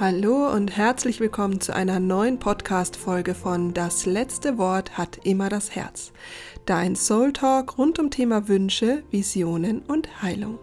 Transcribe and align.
Hallo 0.00 0.48
und 0.52 0.76
herzlich 0.76 1.18
willkommen 1.18 1.60
zu 1.60 1.74
einer 1.74 1.98
neuen 1.98 2.38
Podcast-Folge 2.38 3.34
von 3.34 3.74
Das 3.74 4.06
letzte 4.06 4.56
Wort 4.56 4.96
hat 4.96 5.18
immer 5.24 5.48
das 5.48 5.74
Herz. 5.74 6.12
Dein 6.66 6.94
Soul 6.94 7.32
Talk 7.32 7.78
rund 7.78 7.98
um 7.98 8.08
Thema 8.08 8.46
Wünsche, 8.46 9.02
Visionen 9.10 9.80
und 9.80 10.22
Heilung. 10.22 10.60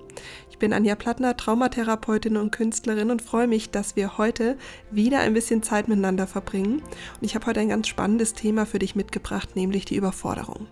Ich 0.49 0.57
bin 0.57 0.71
Anja 0.71 0.95
Plattner, 0.95 1.35
Traumatherapeutin 1.35 2.37
und 2.37 2.53
Künstlerin 2.53 3.11
und 3.11 3.21
freue 3.21 3.47
mich, 3.47 3.71
dass 3.71 3.97
wir 3.97 4.17
heute 4.17 4.57
wieder 4.89 5.19
ein 5.19 5.33
bisschen 5.33 5.61
Zeit 5.61 5.89
miteinander 5.89 6.27
verbringen. 6.27 6.75
Und 6.75 7.23
ich 7.23 7.35
habe 7.35 7.47
heute 7.47 7.59
ein 7.59 7.67
ganz 7.67 7.89
spannendes 7.89 8.35
Thema 8.35 8.65
für 8.65 8.79
dich 8.79 8.95
mitgebracht, 8.95 9.57
nämlich 9.57 9.83
die 9.83 9.97
Überforderung. 9.97 10.67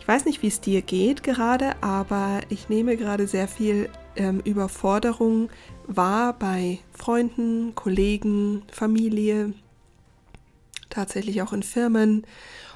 Ich 0.00 0.08
weiß 0.08 0.24
nicht, 0.24 0.42
wie 0.42 0.48
es 0.48 0.60
dir 0.60 0.82
geht 0.82 1.22
gerade, 1.22 1.80
aber 1.84 2.40
ich 2.48 2.68
nehme 2.68 2.96
gerade 2.96 3.28
sehr 3.28 3.46
viel 3.46 3.88
ähm, 4.16 4.40
Überforderung 4.40 5.50
war 5.86 6.32
bei 6.38 6.78
Freunden, 6.92 7.74
Kollegen, 7.74 8.62
Familie, 8.70 9.54
tatsächlich 10.88 11.42
auch 11.42 11.52
in 11.52 11.62
Firmen. 11.62 12.26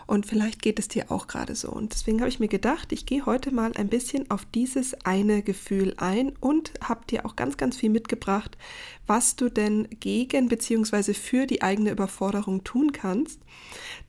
Und 0.07 0.27
vielleicht 0.27 0.61
geht 0.61 0.79
es 0.79 0.89
dir 0.89 1.11
auch 1.11 1.27
gerade 1.27 1.55
so. 1.55 1.71
Und 1.71 1.95
deswegen 1.95 2.21
habe 2.21 2.29
ich 2.29 2.39
mir 2.39 2.49
gedacht, 2.49 2.93
ich 2.93 3.07
gehe 3.07 3.25
heute 3.25 3.51
mal 3.53 3.73
ein 3.75 3.89
bisschen 3.89 4.31
auf 4.31 4.45
dieses 4.55 4.95
eine 5.05 5.43
Gefühl 5.43 5.95
ein 5.97 6.33
und 6.41 6.73
habe 6.83 7.07
dir 7.07 7.25
auch 7.25 7.37
ganz, 7.37 7.57
ganz 7.57 7.77
viel 7.77 7.89
mitgebracht, 7.89 8.59
was 9.07 9.37
du 9.37 9.49
denn 9.49 9.89
gegen 10.01 10.49
bzw. 10.49 11.15
für 11.15 11.47
die 11.47 11.63
eigene 11.63 11.91
Überforderung 11.91 12.65
tun 12.65 12.93
kannst. 12.93 13.41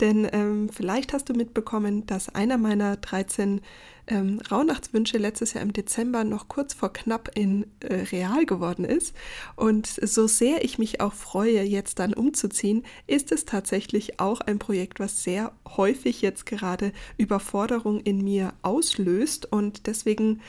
Denn 0.02 0.28
ähm, 0.34 0.70
vielleicht 0.70 1.14
hast 1.14 1.30
du 1.30 1.34
mitbekommen, 1.34 2.06
dass 2.06 2.34
einer 2.34 2.58
meiner 2.58 2.98
13 2.98 3.62
ähm, 4.08 4.40
Rauhnachtswünsche 4.52 5.18
letztes 5.18 5.54
Jahr 5.54 5.64
im 5.64 5.74
Dezember 5.74 6.24
noch 6.24 6.48
kurz 6.48 6.74
vor 6.74 6.94
knapp 6.94 7.32
in 7.36 7.66
äh, 7.80 7.96
real 8.12 8.46
geworden 8.46 8.86
ist. 8.86 9.16
Und 9.56 9.88
so 9.88 10.28
sehr 10.28 10.64
ich 10.64 10.78
mich 10.78 11.02
auch 11.02 11.14
freue, 11.14 11.64
jetzt 11.64 12.00
dann 12.00 12.14
umzuziehen, 12.14 12.84
ist 13.08 13.32
es 13.32 13.46
tatsächlich 13.46 14.20
auch 14.20 14.42
ein 14.42 14.60
Projekt, 14.60 15.00
was 15.00 15.24
sehr 15.24 15.54
häufig 15.76 16.22
jetzt 16.22 16.46
gerade 16.46 16.92
Überforderung 17.18 18.00
in 18.02 18.24
mir 18.24 18.54
auslöst. 18.62 19.52
Und 19.52 19.88
deswegen 19.88 20.42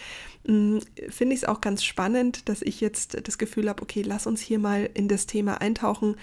hm, 0.46 0.80
finde 1.08 1.34
ich 1.34 1.42
es 1.42 1.48
auch 1.48 1.60
ganz 1.60 1.82
spannend, 1.82 2.48
dass 2.48 2.62
ich 2.62 2.80
jetzt 2.80 3.26
das 3.26 3.38
Gefühl 3.38 3.68
habe, 3.68 3.82
okay, 3.82 4.02
lass 4.02 4.26
uns 4.26 4.40
hier 4.40 4.58
mal 4.58 4.88
in 4.94 5.08
das 5.08 5.26
Thema 5.26 5.60
eintauchen, 5.60 6.16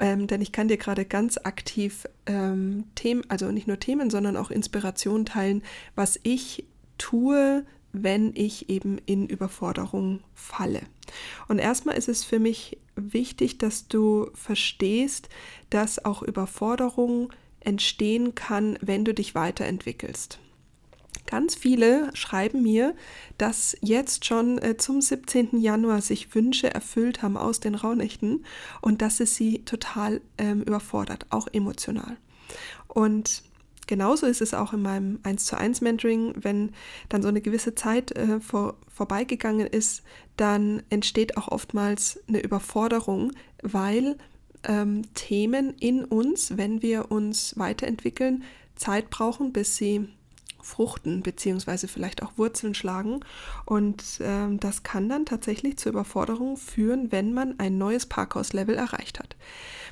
ähm, 0.00 0.26
denn 0.26 0.42
ich 0.42 0.52
kann 0.52 0.68
dir 0.68 0.76
gerade 0.76 1.04
ganz 1.04 1.38
aktiv 1.38 2.06
ähm, 2.26 2.84
Themen, 2.94 3.22
also 3.28 3.50
nicht 3.50 3.68
nur 3.68 3.78
Themen, 3.78 4.10
sondern 4.10 4.36
auch 4.36 4.50
Inspiration 4.50 5.24
teilen, 5.24 5.62
was 5.94 6.18
ich 6.22 6.64
tue, 6.98 7.64
wenn 7.92 8.32
ich 8.34 8.68
eben 8.68 8.98
in 9.06 9.26
Überforderung 9.26 10.20
falle. 10.34 10.82
Und 11.48 11.58
erstmal 11.58 11.96
ist 11.96 12.08
es 12.08 12.24
für 12.24 12.40
mich 12.40 12.78
wichtig, 12.96 13.58
dass 13.58 13.88
du 13.88 14.30
verstehst, 14.34 15.28
dass 15.70 16.04
auch 16.04 16.22
Überforderung 16.22 17.32
entstehen 17.60 18.34
kann, 18.34 18.78
wenn 18.80 19.04
du 19.04 19.14
dich 19.14 19.34
weiterentwickelst. 19.34 20.38
Ganz 21.26 21.54
viele 21.54 22.10
schreiben 22.14 22.62
mir, 22.62 22.94
dass 23.38 23.76
jetzt 23.80 24.26
schon 24.26 24.58
äh, 24.58 24.76
zum 24.76 25.00
17. 25.00 25.60
Januar 25.60 26.02
sich 26.02 26.34
Wünsche 26.34 26.72
erfüllt 26.72 27.22
haben 27.22 27.36
aus 27.36 27.60
den 27.60 27.74
Rauhnächten 27.74 28.44
und 28.82 29.00
dass 29.00 29.20
es 29.20 29.34
sie 29.34 29.64
total 29.64 30.20
ähm, 30.36 30.62
überfordert, 30.62 31.26
auch 31.30 31.48
emotional. 31.52 32.18
Und 32.88 33.42
genauso 33.86 34.26
ist 34.26 34.40
es 34.40 34.54
auch 34.54 34.72
in 34.72 34.82
meinem 34.82 35.18
1 35.22 35.44
zu 35.44 35.56
1 35.56 35.80
Mentoring, 35.80 36.34
wenn 36.36 36.72
dann 37.08 37.22
so 37.22 37.28
eine 37.28 37.40
gewisse 37.40 37.74
Zeit 37.74 38.12
äh, 38.12 38.40
vor, 38.40 38.76
vorbeigegangen 38.88 39.66
ist, 39.66 40.02
dann 40.36 40.82
entsteht 40.90 41.36
auch 41.36 41.48
oftmals 41.48 42.20
eine 42.28 42.40
Überforderung, 42.40 43.32
weil 43.62 44.16
ähm, 44.64 45.02
Themen 45.14 45.74
in 45.80 46.04
uns, 46.04 46.56
wenn 46.56 46.82
wir 46.82 47.10
uns 47.10 47.58
weiterentwickeln, 47.58 48.44
Zeit 48.76 49.10
brauchen, 49.10 49.52
bis 49.52 49.76
sie 49.76 50.08
fruchten 50.64 51.22
beziehungsweise 51.22 51.86
vielleicht 51.88 52.22
auch 52.22 52.32
Wurzeln 52.36 52.74
schlagen. 52.74 53.20
Und 53.66 54.02
ähm, 54.20 54.58
das 54.58 54.82
kann 54.82 55.08
dann 55.08 55.26
tatsächlich 55.26 55.76
zur 55.76 55.92
Überforderung 55.92 56.56
führen, 56.56 57.12
wenn 57.12 57.34
man 57.34 57.58
ein 57.58 57.78
neues 57.78 58.06
Parkhauslevel 58.06 58.74
erreicht 58.74 59.18
hat. 59.18 59.36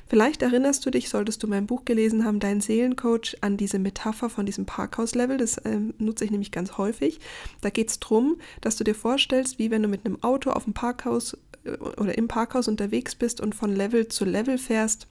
Vielleicht 0.07 0.41
erinnerst 0.41 0.85
du 0.85 0.89
dich, 0.89 1.09
solltest 1.09 1.41
du 1.43 1.47
mein 1.47 1.65
Buch 1.65 1.85
gelesen 1.85 2.25
haben, 2.25 2.39
Dein 2.39 2.61
Seelencoach, 2.61 3.37
an 3.41 3.57
diese 3.57 3.79
Metapher 3.79 4.29
von 4.29 4.45
diesem 4.45 4.65
Parkhauslevel. 4.65 5.37
Das 5.37 5.57
äh, 5.59 5.79
nutze 5.97 6.25
ich 6.25 6.31
nämlich 6.31 6.51
ganz 6.51 6.77
häufig. 6.77 7.19
Da 7.61 7.69
geht 7.69 7.89
es 7.89 7.99
darum, 7.99 8.37
dass 8.61 8.75
du 8.75 8.83
dir 8.83 8.95
vorstellst, 8.95 9.59
wie 9.59 9.71
wenn 9.71 9.81
du 9.81 9.87
mit 9.87 10.05
einem 10.05 10.21
Auto 10.21 10.51
auf 10.51 10.65
dem 10.65 10.73
Parkhaus 10.73 11.37
äh, 11.63 11.71
oder 11.77 12.17
im 12.17 12.27
Parkhaus 12.27 12.67
unterwegs 12.67 13.15
bist 13.15 13.41
und 13.41 13.55
von 13.55 13.75
Level 13.75 14.07
zu 14.07 14.25
Level 14.25 14.57
fährst 14.57 15.07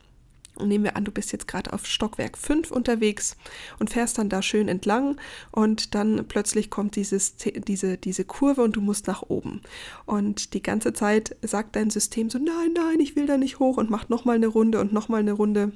nehmen 0.60 0.84
wir 0.84 0.96
an, 0.96 1.04
du 1.04 1.12
bist 1.12 1.32
jetzt 1.32 1.48
gerade 1.48 1.72
auf 1.72 1.86
Stockwerk 1.86 2.36
5 2.36 2.70
unterwegs 2.70 3.36
und 3.78 3.90
fährst 3.90 4.18
dann 4.18 4.28
da 4.28 4.42
schön 4.42 4.68
entlang 4.68 5.16
und 5.50 5.94
dann 5.94 6.26
plötzlich 6.28 6.70
kommt 6.70 6.96
dieses, 6.96 7.36
diese, 7.36 7.96
diese 7.96 8.24
Kurve 8.24 8.62
und 8.62 8.76
du 8.76 8.80
musst 8.80 9.06
nach 9.06 9.22
oben. 9.22 9.62
Und 10.04 10.54
die 10.54 10.62
ganze 10.62 10.92
Zeit 10.92 11.36
sagt 11.42 11.76
dein 11.76 11.90
System 11.90 12.30
so, 12.30 12.38
nein, 12.38 12.72
nein, 12.74 13.00
ich 13.00 13.16
will 13.16 13.26
da 13.26 13.36
nicht 13.36 13.58
hoch 13.58 13.76
und 13.76 13.90
macht 13.90 14.10
nochmal 14.10 14.36
eine 14.36 14.48
Runde 14.48 14.80
und 14.80 14.92
nochmal 14.92 15.20
eine 15.20 15.32
Runde. 15.32 15.72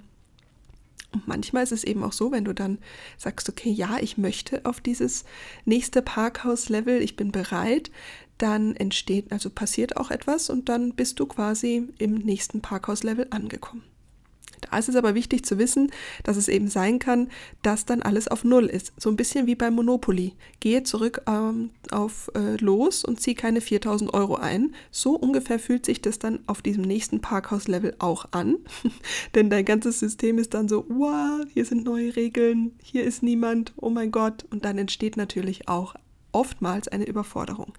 Und 1.12 1.28
manchmal 1.28 1.62
ist 1.62 1.72
es 1.72 1.84
eben 1.84 2.02
auch 2.02 2.12
so, 2.12 2.32
wenn 2.32 2.44
du 2.44 2.52
dann 2.52 2.78
sagst, 3.16 3.48
okay, 3.48 3.70
ja, 3.70 3.98
ich 4.00 4.18
möchte 4.18 4.66
auf 4.66 4.80
dieses 4.80 5.24
nächste 5.64 6.02
Parkhaus-Level, 6.02 7.00
ich 7.00 7.16
bin 7.16 7.32
bereit, 7.32 7.90
dann 8.38 8.76
entsteht, 8.76 9.32
also 9.32 9.48
passiert 9.48 9.96
auch 9.96 10.10
etwas 10.10 10.50
und 10.50 10.68
dann 10.68 10.94
bist 10.94 11.18
du 11.20 11.26
quasi 11.26 11.88
im 11.98 12.16
nächsten 12.16 12.60
Parkhaus-Level 12.60 13.28
angekommen. 13.30 13.82
Da 14.70 14.78
ist 14.78 14.88
es 14.88 14.96
aber 14.96 15.14
wichtig 15.14 15.44
zu 15.44 15.58
wissen, 15.58 15.90
dass 16.24 16.36
es 16.36 16.48
eben 16.48 16.68
sein 16.68 16.98
kann, 16.98 17.28
dass 17.62 17.86
dann 17.86 18.02
alles 18.02 18.28
auf 18.28 18.44
Null 18.44 18.66
ist. 18.66 18.92
So 18.96 19.10
ein 19.10 19.16
bisschen 19.16 19.46
wie 19.46 19.54
beim 19.54 19.74
Monopoly. 19.74 20.34
Gehe 20.60 20.82
zurück 20.82 21.22
ähm, 21.26 21.70
auf 21.90 22.30
äh, 22.34 22.56
Los 22.56 23.04
und 23.04 23.20
ziehe 23.20 23.36
keine 23.36 23.60
4000 23.60 24.12
Euro 24.14 24.36
ein. 24.36 24.74
So 24.90 25.16
ungefähr 25.16 25.58
fühlt 25.58 25.86
sich 25.86 26.02
das 26.02 26.18
dann 26.18 26.40
auf 26.46 26.62
diesem 26.62 26.84
nächsten 26.84 27.20
Parkhauslevel 27.20 27.96
auch 27.98 28.26
an. 28.32 28.56
Denn 29.34 29.50
dein 29.50 29.64
ganzes 29.64 30.00
System 30.00 30.38
ist 30.38 30.54
dann 30.54 30.68
so, 30.68 30.84
wow, 30.88 31.44
hier 31.52 31.64
sind 31.64 31.84
neue 31.84 32.16
Regeln, 32.16 32.72
hier 32.82 33.04
ist 33.04 33.22
niemand, 33.22 33.72
oh 33.76 33.90
mein 33.90 34.10
Gott. 34.10 34.44
Und 34.50 34.64
dann 34.64 34.78
entsteht 34.78 35.16
natürlich 35.16 35.68
auch 35.68 35.94
oftmals 36.32 36.88
eine 36.88 37.06
Überforderung. 37.06 37.72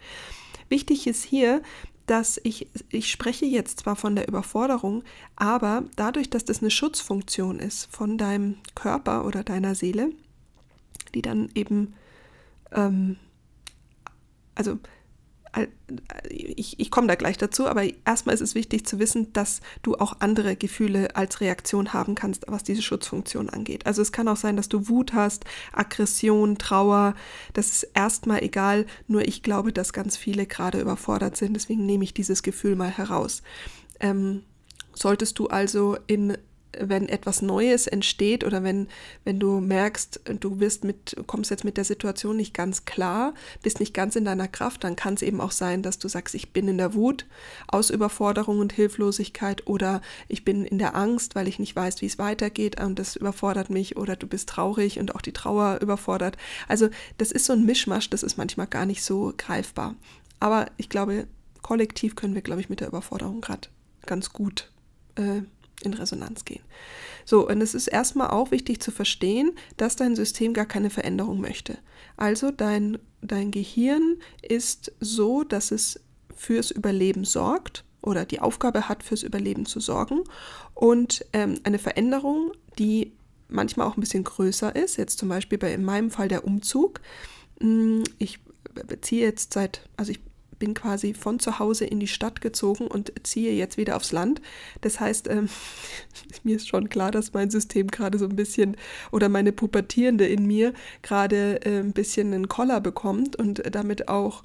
Wichtig 0.69 1.07
ist 1.07 1.23
hier, 1.23 1.61
dass 2.07 2.39
ich, 2.43 2.69
ich 2.89 3.11
spreche 3.11 3.45
jetzt 3.45 3.81
zwar 3.81 3.95
von 3.95 4.15
der 4.15 4.27
Überforderung, 4.27 5.03
aber 5.35 5.83
dadurch, 5.95 6.29
dass 6.29 6.45
das 6.45 6.61
eine 6.61 6.71
Schutzfunktion 6.71 7.59
ist 7.59 7.93
von 7.93 8.17
deinem 8.17 8.57
Körper 8.75 9.25
oder 9.25 9.43
deiner 9.43 9.75
Seele, 9.75 10.11
die 11.13 11.21
dann 11.21 11.49
eben, 11.53 11.93
ähm, 12.71 13.17
also 14.55 14.79
ich, 16.29 16.79
ich 16.79 16.91
komme 16.91 17.07
da 17.07 17.15
gleich 17.15 17.37
dazu, 17.37 17.67
aber 17.67 17.83
erstmal 18.05 18.35
ist 18.35 18.41
es 18.41 18.55
wichtig 18.55 18.85
zu 18.85 18.99
wissen, 18.99 19.31
dass 19.33 19.61
du 19.81 19.95
auch 19.95 20.17
andere 20.19 20.55
Gefühle 20.55 21.15
als 21.15 21.41
Reaktion 21.41 21.93
haben 21.93 22.15
kannst, 22.15 22.45
was 22.47 22.63
diese 22.63 22.81
Schutzfunktion 22.81 23.49
angeht. 23.49 23.85
Also 23.85 24.01
es 24.01 24.11
kann 24.11 24.27
auch 24.27 24.37
sein, 24.37 24.57
dass 24.57 24.69
du 24.69 24.89
Wut 24.89 25.13
hast, 25.13 25.45
Aggression, 25.71 26.57
Trauer, 26.57 27.15
das 27.53 27.69
ist 27.71 27.83
erstmal 27.93 28.43
egal, 28.43 28.85
nur 29.07 29.27
ich 29.27 29.43
glaube, 29.43 29.71
dass 29.71 29.93
ganz 29.93 30.17
viele 30.17 30.45
gerade 30.45 30.79
überfordert 30.79 31.37
sind, 31.37 31.53
deswegen 31.53 31.85
nehme 31.85 32.03
ich 32.03 32.13
dieses 32.13 32.43
Gefühl 32.43 32.75
mal 32.75 32.91
heraus. 32.91 33.41
Ähm, 33.99 34.43
solltest 34.93 35.39
du 35.39 35.47
also 35.47 35.97
in 36.07 36.37
wenn 36.79 37.09
etwas 37.09 37.41
Neues 37.41 37.87
entsteht 37.87 38.43
oder 38.43 38.63
wenn, 38.63 38.87
wenn 39.23 39.39
du 39.39 39.59
merkst, 39.59 40.21
du 40.39 40.59
wirst 40.59 40.83
mit, 40.83 41.15
kommst 41.27 41.51
jetzt 41.51 41.63
mit 41.63 41.77
der 41.77 41.83
Situation 41.83 42.37
nicht 42.37 42.53
ganz 42.53 42.85
klar, 42.85 43.33
bist 43.63 43.79
nicht 43.79 43.93
ganz 43.93 44.15
in 44.15 44.25
deiner 44.25 44.47
Kraft, 44.47 44.83
dann 44.83 44.95
kann 44.95 45.13
es 45.13 45.21
eben 45.21 45.41
auch 45.41 45.51
sein, 45.51 45.81
dass 45.81 45.99
du 45.99 46.07
sagst, 46.07 46.35
ich 46.35 46.51
bin 46.51 46.67
in 46.67 46.77
der 46.77 46.93
Wut 46.93 47.25
aus 47.67 47.89
Überforderung 47.89 48.59
und 48.59 48.73
Hilflosigkeit 48.73 49.67
oder 49.67 50.01
ich 50.27 50.43
bin 50.43 50.65
in 50.65 50.77
der 50.77 50.95
Angst, 50.95 51.35
weil 51.35 51.47
ich 51.47 51.59
nicht 51.59 51.75
weiß, 51.75 52.01
wie 52.01 52.07
es 52.07 52.19
weitergeht 52.19 52.81
und 52.81 52.99
das 52.99 53.15
überfordert 53.15 53.69
mich 53.69 53.97
oder 53.97 54.15
du 54.15 54.27
bist 54.27 54.49
traurig 54.49 54.99
und 54.99 55.15
auch 55.15 55.21
die 55.21 55.33
Trauer 55.33 55.79
überfordert. 55.81 56.37
Also 56.67 56.89
das 57.17 57.31
ist 57.31 57.45
so 57.45 57.53
ein 57.53 57.65
Mischmasch, 57.65 58.09
das 58.09 58.23
ist 58.23 58.37
manchmal 58.37 58.67
gar 58.67 58.85
nicht 58.85 59.03
so 59.03 59.33
greifbar. 59.37 59.95
Aber 60.39 60.67
ich 60.77 60.89
glaube, 60.89 61.27
kollektiv 61.61 62.15
können 62.15 62.35
wir, 62.35 62.41
glaube 62.41 62.61
ich, 62.61 62.69
mit 62.69 62.79
der 62.79 62.87
Überforderung 62.87 63.41
gerade 63.41 63.67
ganz 64.05 64.31
gut 64.31 64.71
äh, 65.15 65.41
in 65.83 65.93
Resonanz 65.93 66.45
gehen. 66.45 66.63
So, 67.25 67.47
und 67.47 67.61
es 67.61 67.73
ist 67.73 67.87
erstmal 67.87 68.29
auch 68.29 68.51
wichtig 68.51 68.81
zu 68.81 68.91
verstehen, 68.91 69.51
dass 69.75 69.95
dein 69.95 70.15
System 70.15 70.53
gar 70.53 70.65
keine 70.65 70.89
Veränderung 70.89 71.41
möchte. 71.41 71.77
Also 72.15 72.51
dein, 72.51 72.97
dein 73.21 73.51
Gehirn 73.51 74.17
ist 74.41 74.93
so, 74.99 75.43
dass 75.43 75.71
es 75.71 75.99
fürs 76.35 76.71
Überleben 76.71 77.25
sorgt 77.25 77.83
oder 78.01 78.25
die 78.25 78.39
Aufgabe 78.39 78.87
hat, 78.87 79.03
fürs 79.03 79.23
Überleben 79.23 79.65
zu 79.65 79.79
sorgen. 79.79 80.23
Und 80.73 81.25
ähm, 81.33 81.59
eine 81.63 81.79
Veränderung, 81.79 82.53
die 82.79 83.13
manchmal 83.49 83.87
auch 83.87 83.97
ein 83.97 84.01
bisschen 84.01 84.23
größer 84.23 84.75
ist, 84.75 84.97
jetzt 84.97 85.17
zum 85.17 85.29
Beispiel 85.29 85.57
bei 85.57 85.73
in 85.73 85.83
meinem 85.83 86.11
Fall 86.11 86.27
der 86.27 86.45
Umzug. 86.45 87.01
Hm, 87.59 88.03
ich 88.17 88.39
beziehe 88.87 89.25
jetzt 89.25 89.53
seit, 89.53 89.89
also 89.97 90.11
ich 90.11 90.19
bin 90.59 90.73
quasi 90.73 91.13
von 91.13 91.39
zu 91.39 91.59
Hause 91.59 91.85
in 91.85 91.99
die 91.99 92.07
Stadt 92.07 92.41
gezogen 92.41 92.87
und 92.87 93.11
ziehe 93.23 93.53
jetzt 93.53 93.77
wieder 93.77 93.95
aufs 93.95 94.11
Land. 94.11 94.41
Das 94.81 94.99
heißt, 94.99 95.27
ähm, 95.29 95.49
mir 96.43 96.55
ist 96.55 96.67
schon 96.67 96.89
klar, 96.89 97.11
dass 97.11 97.33
mein 97.33 97.49
System 97.49 97.87
gerade 97.87 98.17
so 98.17 98.25
ein 98.25 98.35
bisschen 98.35 98.77
oder 99.11 99.29
meine 99.29 99.51
Pubertierende 99.51 100.27
in 100.27 100.45
mir 100.45 100.73
gerade 101.01 101.61
äh, 101.65 101.79
ein 101.79 101.93
bisschen 101.93 102.33
einen 102.33 102.47
Koller 102.47 102.81
bekommt 102.81 103.35
und 103.35 103.63
damit 103.73 104.07
auch 104.07 104.43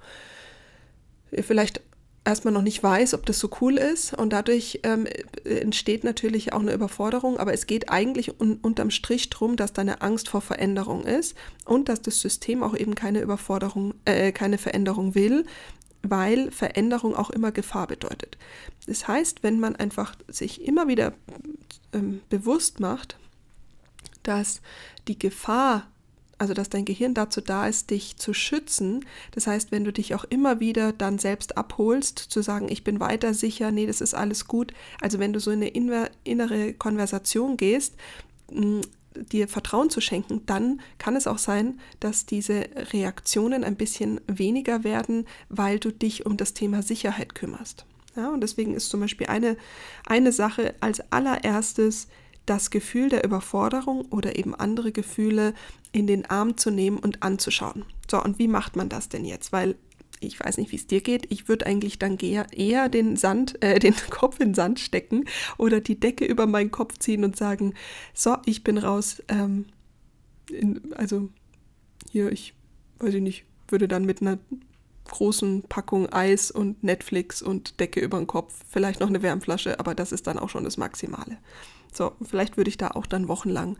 vielleicht 1.32 1.80
erstmal 2.24 2.54
noch 2.54 2.62
nicht 2.62 2.82
weiß, 2.82 3.14
ob 3.14 3.26
das 3.26 3.38
so 3.38 3.50
cool 3.60 3.76
ist. 3.76 4.14
Und 4.14 4.32
dadurch 4.32 4.80
ähm, 4.84 5.06
entsteht 5.44 6.04
natürlich 6.04 6.52
auch 6.52 6.60
eine 6.60 6.72
Überforderung, 6.72 7.38
aber 7.38 7.52
es 7.52 7.66
geht 7.66 7.88
eigentlich 7.90 8.40
un 8.40 8.58
unterm 8.62 8.90
Strich 8.90 9.30
darum, 9.30 9.56
dass 9.56 9.72
da 9.72 9.82
eine 9.82 10.02
Angst 10.02 10.28
vor 10.28 10.40
Veränderung 10.40 11.04
ist 11.04 11.36
und 11.64 11.88
dass 11.88 12.02
das 12.02 12.20
System 12.20 12.62
auch 12.62 12.76
eben 12.76 12.94
keine 12.94 13.20
Überforderung, 13.20 13.94
äh, 14.04 14.32
keine 14.32 14.58
Veränderung 14.58 15.14
will, 15.14 15.44
weil 16.02 16.50
Veränderung 16.50 17.14
auch 17.14 17.30
immer 17.30 17.52
Gefahr 17.52 17.86
bedeutet. 17.86 18.38
Das 18.86 19.06
heißt, 19.08 19.42
wenn 19.42 19.60
man 19.60 19.76
einfach 19.76 20.16
sich 20.28 20.64
immer 20.64 20.88
wieder 20.88 21.12
ähm, 21.92 22.20
bewusst 22.28 22.80
macht, 22.80 23.16
dass 24.22 24.60
die 25.08 25.18
Gefahr 25.18 25.86
also 26.42 26.54
dass 26.54 26.68
dein 26.68 26.84
Gehirn 26.84 27.14
dazu 27.14 27.40
da 27.40 27.68
ist, 27.68 27.90
dich 27.90 28.16
zu 28.16 28.34
schützen. 28.34 29.04
Das 29.30 29.46
heißt, 29.46 29.70
wenn 29.70 29.84
du 29.84 29.92
dich 29.92 30.16
auch 30.16 30.24
immer 30.24 30.58
wieder 30.58 30.92
dann 30.92 31.20
selbst 31.20 31.56
abholst, 31.56 32.18
zu 32.18 32.42
sagen, 32.42 32.66
ich 32.68 32.82
bin 32.82 32.98
weiter 32.98 33.32
sicher, 33.32 33.70
nee, 33.70 33.86
das 33.86 34.00
ist 34.00 34.12
alles 34.12 34.48
gut. 34.48 34.74
Also 35.00 35.20
wenn 35.20 35.32
du 35.32 35.38
so 35.38 35.52
in 35.52 35.62
eine 35.62 36.10
innere 36.24 36.72
Konversation 36.72 37.56
gehst, 37.56 37.94
dir 39.14 39.48
Vertrauen 39.48 39.90
zu 39.90 40.00
schenken, 40.00 40.42
dann 40.46 40.80
kann 40.98 41.16
es 41.16 41.26
auch 41.26 41.38
sein, 41.38 41.80
dass 42.00 42.26
diese 42.26 42.66
Reaktionen 42.92 43.64
ein 43.64 43.76
bisschen 43.76 44.20
weniger 44.26 44.84
werden, 44.84 45.26
weil 45.48 45.78
du 45.78 45.90
dich 45.92 46.26
um 46.26 46.36
das 46.36 46.54
Thema 46.54 46.82
Sicherheit 46.82 47.34
kümmerst. 47.34 47.86
Ja, 48.16 48.30
und 48.30 48.42
deswegen 48.42 48.74
ist 48.74 48.90
zum 48.90 49.00
Beispiel 49.00 49.26
eine, 49.28 49.56
eine 50.06 50.32
Sache 50.32 50.74
als 50.80 51.00
allererstes 51.12 52.08
das 52.46 52.70
Gefühl 52.70 53.08
der 53.08 53.24
Überforderung 53.24 54.02
oder 54.10 54.36
eben 54.36 54.54
andere 54.54 54.92
Gefühle 54.92 55.54
in 55.92 56.06
den 56.06 56.28
Arm 56.28 56.56
zu 56.56 56.70
nehmen 56.70 56.98
und 56.98 57.22
anzuschauen. 57.22 57.84
So, 58.10 58.22
und 58.22 58.38
wie 58.38 58.48
macht 58.48 58.76
man 58.76 58.88
das 58.88 59.08
denn 59.08 59.24
jetzt? 59.24 59.52
Weil 59.52 59.76
ich 60.22 60.38
weiß 60.40 60.58
nicht, 60.58 60.72
wie 60.72 60.76
es 60.76 60.86
dir 60.86 61.00
geht. 61.00 61.26
Ich 61.30 61.48
würde 61.48 61.66
eigentlich 61.66 61.98
dann 61.98 62.18
eher 62.18 62.88
den 62.88 63.16
Sand, 63.16 63.62
äh, 63.62 63.78
den 63.78 63.94
Kopf 64.10 64.40
in 64.40 64.48
den 64.48 64.54
Sand 64.54 64.80
stecken 64.80 65.24
oder 65.58 65.80
die 65.80 65.98
Decke 65.98 66.24
über 66.24 66.46
meinen 66.46 66.70
Kopf 66.70 66.98
ziehen 66.98 67.24
und 67.24 67.36
sagen, 67.36 67.74
so, 68.14 68.36
ich 68.46 68.64
bin 68.64 68.78
raus. 68.78 69.22
Ähm, 69.28 69.66
in, 70.50 70.92
also 70.94 71.28
hier, 72.10 72.30
ich 72.30 72.54
weiß 72.98 73.14
ich 73.14 73.22
nicht, 73.22 73.44
würde 73.68 73.88
dann 73.88 74.04
mit 74.04 74.20
einer 74.20 74.38
großen 75.06 75.64
Packung 75.64 76.12
Eis 76.12 76.50
und 76.50 76.82
Netflix 76.84 77.42
und 77.42 77.80
Decke 77.80 78.00
über 78.00 78.18
den 78.18 78.26
Kopf, 78.26 78.54
vielleicht 78.68 79.00
noch 79.00 79.08
eine 79.08 79.22
Wärmflasche, 79.22 79.80
aber 79.80 79.94
das 79.94 80.12
ist 80.12 80.26
dann 80.26 80.38
auch 80.38 80.48
schon 80.48 80.64
das 80.64 80.76
Maximale. 80.76 81.38
So, 81.92 82.12
vielleicht 82.22 82.56
würde 82.56 82.70
ich 82.70 82.78
da 82.78 82.88
auch 82.92 83.06
dann 83.06 83.28
wochenlang 83.28 83.76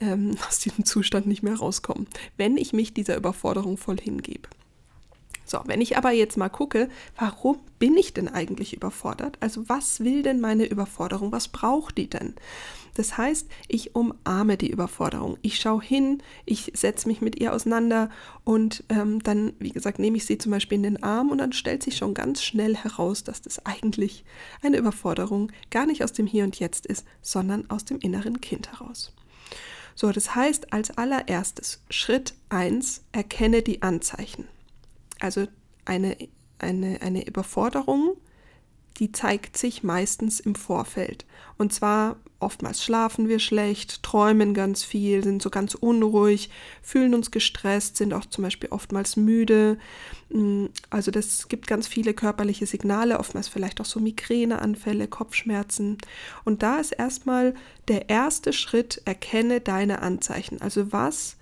ähm, 0.00 0.36
aus 0.48 0.60
diesem 0.60 0.84
Zustand 0.84 1.26
nicht 1.26 1.42
mehr 1.42 1.56
rauskommen, 1.56 2.06
wenn 2.36 2.56
ich 2.56 2.72
mich 2.72 2.94
dieser 2.94 3.16
Überforderung 3.16 3.76
voll 3.76 3.98
hingebe. 3.98 4.48
So, 5.48 5.60
wenn 5.64 5.80
ich 5.80 5.96
aber 5.96 6.10
jetzt 6.10 6.36
mal 6.36 6.50
gucke, 6.50 6.90
warum 7.16 7.58
bin 7.78 7.96
ich 7.96 8.12
denn 8.12 8.28
eigentlich 8.28 8.74
überfordert? 8.74 9.38
Also 9.40 9.66
was 9.66 10.00
will 10.00 10.22
denn 10.22 10.40
meine 10.40 10.66
Überforderung? 10.66 11.32
Was 11.32 11.48
braucht 11.48 11.96
die 11.96 12.10
denn? 12.10 12.34
Das 12.96 13.16
heißt, 13.16 13.48
ich 13.66 13.94
umarme 13.94 14.58
die 14.58 14.70
Überforderung. 14.70 15.38
Ich 15.40 15.56
schaue 15.58 15.82
hin, 15.82 16.22
ich 16.44 16.72
setze 16.74 17.08
mich 17.08 17.22
mit 17.22 17.40
ihr 17.40 17.54
auseinander 17.54 18.10
und 18.44 18.84
ähm, 18.90 19.22
dann, 19.22 19.54
wie 19.58 19.70
gesagt, 19.70 19.98
nehme 19.98 20.18
ich 20.18 20.26
sie 20.26 20.36
zum 20.36 20.52
Beispiel 20.52 20.76
in 20.76 20.82
den 20.82 21.02
Arm 21.02 21.30
und 21.30 21.38
dann 21.38 21.54
stellt 21.54 21.82
sich 21.82 21.96
schon 21.96 22.12
ganz 22.12 22.42
schnell 22.42 22.76
heraus, 22.76 23.24
dass 23.24 23.40
das 23.40 23.64
eigentlich 23.64 24.24
eine 24.60 24.76
Überforderung 24.76 25.50
gar 25.70 25.86
nicht 25.86 26.04
aus 26.04 26.12
dem 26.12 26.26
Hier 26.26 26.44
und 26.44 26.58
Jetzt 26.58 26.84
ist, 26.84 27.06
sondern 27.22 27.70
aus 27.70 27.86
dem 27.86 28.00
inneren 28.00 28.42
Kind 28.42 28.70
heraus. 28.70 29.14
So, 29.94 30.12
das 30.12 30.34
heißt, 30.34 30.74
als 30.74 30.90
allererstes, 30.98 31.80
Schritt 31.88 32.34
1, 32.50 33.02
erkenne 33.12 33.62
die 33.62 33.80
Anzeichen. 33.80 34.46
Also 35.20 35.46
eine, 35.84 36.16
eine, 36.58 37.00
eine 37.02 37.26
Überforderung, 37.26 38.16
die 38.98 39.12
zeigt 39.12 39.56
sich 39.56 39.82
meistens 39.82 40.40
im 40.40 40.54
Vorfeld. 40.54 41.24
Und 41.56 41.72
zwar 41.72 42.16
oftmals 42.40 42.82
schlafen 42.82 43.28
wir 43.28 43.38
schlecht, 43.38 44.02
träumen 44.02 44.54
ganz 44.54 44.84
viel, 44.84 45.24
sind 45.24 45.42
so 45.42 45.50
ganz 45.50 45.74
unruhig, 45.74 46.50
fühlen 46.82 47.14
uns 47.14 47.30
gestresst, 47.30 47.96
sind 47.96 48.12
auch 48.14 48.26
zum 48.26 48.44
Beispiel 48.44 48.70
oftmals 48.70 49.16
müde. 49.16 49.78
Mm, 50.30 50.66
also 50.90 51.10
das 51.10 51.48
gibt 51.48 51.66
ganz 51.66 51.88
viele 51.88 52.14
körperliche 52.14 52.66
Signale, 52.66 53.18
oftmals 53.18 53.48
vielleicht 53.48 53.80
auch 53.80 53.84
so 53.84 54.00
Migräneanfälle, 54.00 55.08
Kopfschmerzen. 55.08 55.98
Und 56.44 56.62
da 56.62 56.78
ist 56.78 56.92
erstmal 56.92 57.54
der 57.88 58.08
erste 58.08 58.52
Schritt, 58.52 59.02
erkenne 59.04 59.60
deine 59.60 60.02
Anzeichen. 60.02 60.60
Also 60.60 60.92
was 60.92 61.36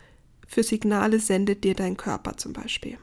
für 0.46 0.62
Signale 0.62 1.20
sendet 1.20 1.64
dir 1.64 1.74
dein 1.74 1.96
Körper 1.96 2.36
zum 2.36 2.52
Beispiel. 2.52 2.98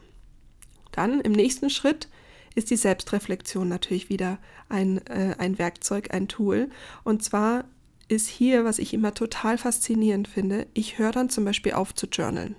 Dann 0.94 1.20
im 1.20 1.34
nächsten 1.34 1.70
Schritt 1.70 2.08
ist 2.56 2.70
die 2.70 2.78
Selbstreflexion 2.78 3.68
natürlich 3.68 4.10
wieder 4.10 4.38
ein, 4.70 5.06
äh, 5.08 5.36
ein 5.38 5.58
Werkzeug, 5.58 6.14
ein 6.14 6.30
Tool. 6.30 6.70
Und 7.04 7.24
zwar 7.24 7.66
ist 8.08 8.28
hier, 8.28 8.64
was 8.64 8.80
ich 8.80 8.94
immer 8.94 9.14
total 9.14 9.58
faszinierend 9.58 10.28
finde, 10.28 10.68
ich 10.74 10.98
höre 10.98 11.12
dann 11.12 11.30
zum 11.30 11.46
Beispiel 11.46 11.74
auf 11.74 11.94
zu 11.94 12.08
journalen. 12.08 12.56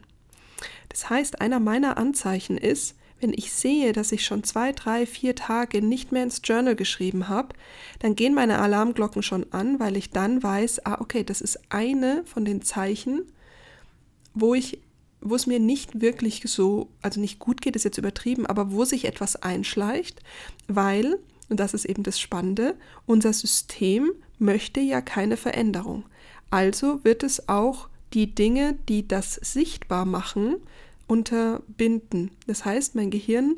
Das 0.89 1.09
heißt, 1.11 1.41
einer 1.41 1.61
meiner 1.61 1.97
Anzeichen 1.97 2.59
ist, 2.59 2.97
wenn 3.21 3.33
ich 3.33 3.53
sehe, 3.53 3.93
dass 3.93 4.13
ich 4.13 4.25
schon 4.25 4.45
zwei, 4.45 4.73
drei, 4.73 5.07
vier 5.07 5.35
Tage 5.35 5.81
nicht 5.81 6.13
mehr 6.13 6.25
ins 6.25 6.43
Journal 6.45 6.77
geschrieben 6.77 7.29
habe, 7.29 7.55
dann 8.01 8.17
gehen 8.17 8.35
meine 8.35 8.59
Alarmglocken 8.59 9.23
schon 9.23 9.47
an, 9.53 9.81
weil 9.81 9.97
ich 9.97 10.11
dann 10.11 10.43
weiß, 10.43 10.85
ah, 10.85 11.01
okay, 11.01 11.25
das 11.25 11.41
ist 11.41 11.61
eine 11.71 12.23
von 12.27 12.45
den 12.45 12.63
Zeichen, 12.63 13.23
wo 14.35 14.55
ich 14.55 14.79
wo 15.25 15.35
es 15.35 15.47
mir 15.47 15.59
nicht 15.59 16.01
wirklich 16.01 16.43
so, 16.47 16.89
also 17.03 17.21
nicht 17.21 17.39
gut 17.39 17.63
geht, 17.63 17.77
ist 17.77 17.85
jetzt 17.85 17.99
übertrieben, 17.99 18.47
aber 18.47 18.71
wo 18.71 18.85
sich 18.85 19.07
etwas 19.07 19.37
einschleicht, 19.37 20.21
weil, 20.69 21.19
und 21.49 21.59
das 21.59 21.75
ist 21.75 21.87
eben 21.87 22.03
das 22.03 22.21
Spannende, 22.21 22.77
unser 23.07 23.33
System 23.33 24.13
möchte 24.39 24.81
ja 24.81 25.01
keine 25.01 25.37
Veränderung. 25.37 26.05
Also 26.51 27.03
wird 27.05 27.23
es 27.23 27.49
auch 27.49 27.89
die 28.13 28.35
Dinge, 28.35 28.79
die 28.89 29.09
das 29.09 29.35
sichtbar 29.35 30.05
machen, 30.05 30.57
unterbinden. 31.07 32.31
Das 32.47 32.65
heißt, 32.65 32.95
mein 32.95 33.11
Gehirn 33.11 33.57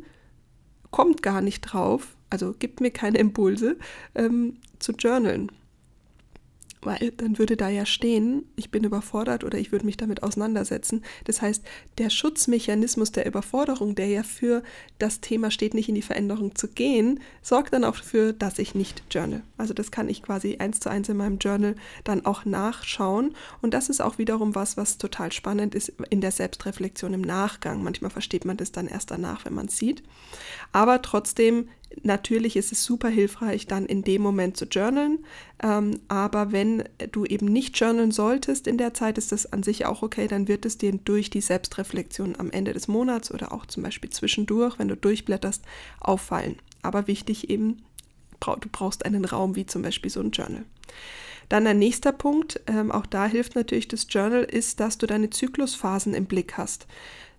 kommt 0.91 1.23
gar 1.23 1.41
nicht 1.41 1.61
drauf, 1.61 2.17
also 2.31 2.55
gibt 2.59 2.81
mir 2.81 2.91
keine 2.91 3.19
Impulse 3.19 3.77
ähm, 4.15 4.57
zu 4.79 4.93
journalen 4.93 5.51
weil 6.83 7.13
dann 7.17 7.39
würde 7.39 7.57
da 7.57 7.69
ja 7.69 7.87
stehen, 7.87 8.45
ich 8.57 8.71
bin 8.71 8.85
überfordert 8.85 9.45
oder 9.45 9.59
ich 9.59 9.73
würde 9.73 9.87
mich 9.87 9.97
damit 9.97 10.23
auseinandersetzen. 10.23 11.03
Das 11.25 11.43
heißt, 11.43 11.65
der 11.99 12.11
Schutzmechanismus 12.11 13.13
der 13.13 13.27
Überforderung, 13.27 13.95
der 13.95 14.09
ja 14.09 14.23
für 14.23 14.63
das 14.99 15.21
Thema 15.21 15.51
steht, 15.51 15.75
nicht 15.75 15.89
in 15.89 15.95
die 15.95 16.03
Veränderung 16.03 16.55
zu 16.55 16.69
gehen, 16.69 17.21
sorgt 17.43 17.73
dann 17.73 17.85
auch 17.85 17.97
dafür, 17.97 18.33
dass 18.33 18.59
ich 18.59 18.75
nicht 18.75 19.03
journal. 19.11 19.43
Also 19.59 19.75
das 19.75 19.91
kann 19.91 20.09
ich 20.09 20.23
quasi 20.23 20.57
eins 20.59 20.81
zu 20.81 20.91
eins 20.91 21.09
in 21.09 21.17
meinem 21.17 21.39
Journal 21.39 21.77
dann 22.05 22.25
auch 22.25 22.45
nachschauen. 22.45 23.35
Und 23.63 23.75
das 23.75 23.89
ist 23.89 24.01
auch 24.01 24.19
wiederum 24.19 24.55
was, 24.55 24.77
was 24.77 24.99
total 24.99 25.33
spannend 25.33 25.75
ist 25.75 25.93
in 26.11 26.21
der 26.21 26.31
Selbstreflexion 26.31 27.15
im 27.15 27.21
Nachgang. 27.21 27.83
Manchmal 27.83 28.11
versteht 28.11 28.45
man 28.45 28.57
das 28.57 28.73
dann 28.73 28.87
erst 28.87 29.11
danach, 29.11 29.45
wenn 29.45 29.55
man 29.55 29.67
es 29.67 29.77
sieht. 29.77 30.03
Aber 30.73 31.03
trotzdem 31.03 31.69
Natürlich 32.03 32.57
ist 32.57 32.73
es 32.73 32.85
super 32.85 33.09
hilfreich, 33.09 33.67
dann 33.67 33.87
in 33.87 34.03
dem 34.03 34.21
Moment 34.21 34.57
zu 34.57 34.65
journalen, 34.67 35.25
ähm, 35.63 36.01
aber 36.09 36.53
wenn 36.53 36.85
du 37.13 37.25
eben 37.25 37.47
nicht 37.47 37.79
journalen 37.79 38.11
solltest 38.11 38.67
in 38.67 38.77
der 38.77 38.93
Zeit, 38.93 39.19
ist 39.19 39.33
das 39.33 39.53
an 39.53 39.63
sich 39.63 39.87
auch 39.87 40.03
okay, 40.03 40.29
dann 40.29 40.47
wird 40.47 40.67
es 40.67 40.79
dir 40.79 40.93
durch 40.93 41.31
die 41.31 41.41
Selbstreflexion 41.41 42.37
am 42.39 42.51
Ende 42.51 42.73
des 42.73 42.89
Monats 42.89 43.33
oder 43.33 43.53
auch 43.53 43.67
zum 43.67 43.83
Beispiel 43.83 44.11
zwischendurch, 44.11 44.79
wenn 44.79 44.89
du 44.89 44.97
durchblätterst, 44.97 45.63
auffallen. 46.01 46.57
Aber 46.83 47.07
wichtig 47.07 47.51
eben, 47.51 47.83
du 48.41 48.69
brauchst 48.71 49.05
einen 49.05 49.25
Raum 49.25 49.57
wie 49.57 49.67
zum 49.67 49.83
Beispiel 49.83 50.11
so 50.11 50.21
ein 50.21 50.33
Journal. 50.33 50.65
Dann 51.49 51.67
ein 51.67 51.79
nächster 51.79 52.13
Punkt, 52.13 52.61
ähm, 52.67 52.91
auch 52.91 53.07
da 53.07 53.27
hilft 53.27 53.55
natürlich 53.55 53.89
das 53.89 54.07
Journal, 54.11 54.43
ist, 54.43 54.81
dass 54.81 54.99
du 54.99 55.07
deine 55.07 55.31
Zyklusphasen 55.31 56.15
im 56.15 56.27
Blick 56.27 56.59
hast 56.59 56.87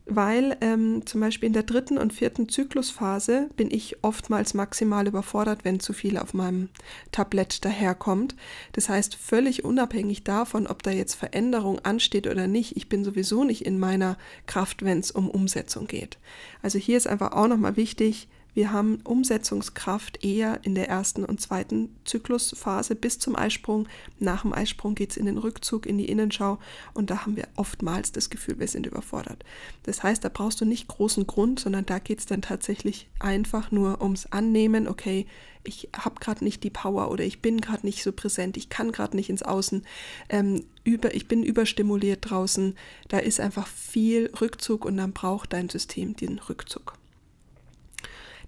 weil 0.08 0.58
ähm, 0.62 1.06
zum 1.06 1.22
Beispiel 1.22 1.48
in 1.48 1.54
der 1.54 1.64
dritten 1.64 1.98
und 1.98 2.14
vierten 2.14 2.50
Zyklusphase 2.50 3.50
bin 3.56 3.70
ich 3.72 4.04
oftmals 4.04 4.54
maximal 4.54 5.08
überfordert, 5.08 5.64
wenn 5.64 5.80
zu 5.80 5.94
viel 5.94 6.18
auf 6.18 6.34
meinem 6.34 6.70
Tablett 7.12 7.66
daherkommt. 7.66 8.36
Das 8.72 8.90
heißt, 8.90 9.16
völlig 9.16 9.66
unabhängig 9.66 10.24
davon, 10.24 10.68
ob 10.68 10.84
da 10.84 10.92
jetzt 10.92 11.16
Veränderung 11.16 11.80
ansteht 11.80 12.28
oder 12.28 12.48
nicht, 12.48 12.78
ich 12.78 12.90
bin 12.90 13.04
sowieso 13.04 13.44
nicht 13.44 13.66
in 13.66 13.80
meiner 13.80 14.18
Kraft, 14.46 14.84
wenn 14.84 15.00
es 15.00 15.12
um 15.12 15.30
Umsetzung 15.30 15.88
geht. 15.88 16.18
Also 16.62 16.80
hier 16.80 16.98
ist 16.98 17.08
einfach 17.08 17.34
auch 17.34 17.48
nochmal 17.48 17.76
wichtig, 17.76 18.28
Wir 18.58 18.72
haben 18.72 19.02
Umsetzungskraft 19.04 20.26
eher 20.26 20.62
in 20.64 20.74
der 20.74 20.90
ersten 20.90 21.24
und 21.24 21.40
zweiten 21.40 21.96
Zyklusphase 22.06 22.96
bis 22.96 23.20
zum 23.20 23.36
Eisprung. 23.36 23.88
Nach 24.18 24.42
dem 24.42 24.52
Eisprung 24.52 24.96
geht 24.96 25.12
es 25.12 25.18
in 25.18 25.28
den 25.28 25.38
Rückzug, 25.38 25.86
in 25.86 26.00
die 26.00 26.10
Innenschau 26.10 26.58
und 26.96 27.12
da 27.12 27.24
haben 27.24 27.36
wir 27.36 27.48
oftmals 27.56 28.14
das 28.14 28.32
Gefühl, 28.32 28.58
wir 28.58 28.68
sind 28.68 28.88
überfordert. 28.88 29.46
Das 29.84 30.02
heißt, 30.02 30.24
da 30.24 30.30
brauchst 30.30 30.60
du 30.60 30.66
nicht 30.66 30.88
großen 30.88 31.28
Grund, 31.28 31.60
sondern 31.60 31.86
da 31.86 32.00
geht 32.00 32.18
es 32.18 32.26
dann 32.26 32.42
tatsächlich 32.42 33.08
einfach 33.20 33.70
nur 33.70 34.02
ums 34.02 34.26
Annehmen, 34.26 34.88
okay, 34.88 35.28
ich 35.64 35.90
habe 35.96 36.20
gerade 36.20 36.44
nicht 36.44 36.64
die 36.64 36.72
Power 36.72 37.12
oder 37.12 37.26
ich 37.26 37.44
bin 37.44 37.62
gerade 37.62 37.86
nicht 37.86 38.02
so 38.02 38.12
präsent, 38.12 38.58
ich 38.58 38.70
kann 38.70 38.92
gerade 38.92 39.16
nicht 39.16 39.30
ins 39.30 39.44
Außen, 39.44 39.86
ähm, 40.30 40.66
über, 40.84 41.14
ich 41.14 41.28
bin 41.28 41.44
überstimuliert 41.44 42.28
draußen, 42.28 42.76
da 43.08 43.20
ist 43.20 43.40
einfach 43.40 43.68
viel 43.68 44.32
Rückzug 44.42 44.84
und 44.84 44.98
dann 44.98 45.14
braucht 45.14 45.54
dein 45.54 45.70
System 45.70 46.16
den 46.16 46.40
Rückzug. 46.40 46.98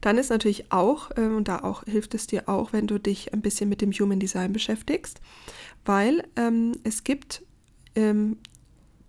Dann 0.02 0.18
ist 0.18 0.30
natürlich 0.30 0.72
auch, 0.72 1.12
äh, 1.18 1.22
und 1.22 1.48
da 1.48 1.60
auch 1.60 1.84
hilft 1.84 2.14
es 2.14 2.28
dir 2.28 2.48
auch, 2.48 2.74
wenn 2.74 2.88
du 2.88 3.00
dich 3.00 3.34
ein 3.34 3.42
bisschen 3.42 3.70
mit 3.70 3.82
dem 3.82 3.92
Human 3.92 4.20
Design 4.20 4.54
beschäftigst, 4.54 5.20
weil 5.86 6.24
ähm, 6.36 6.74
es 6.84 7.04
gibt 7.04 7.44
ähm, 7.96 8.38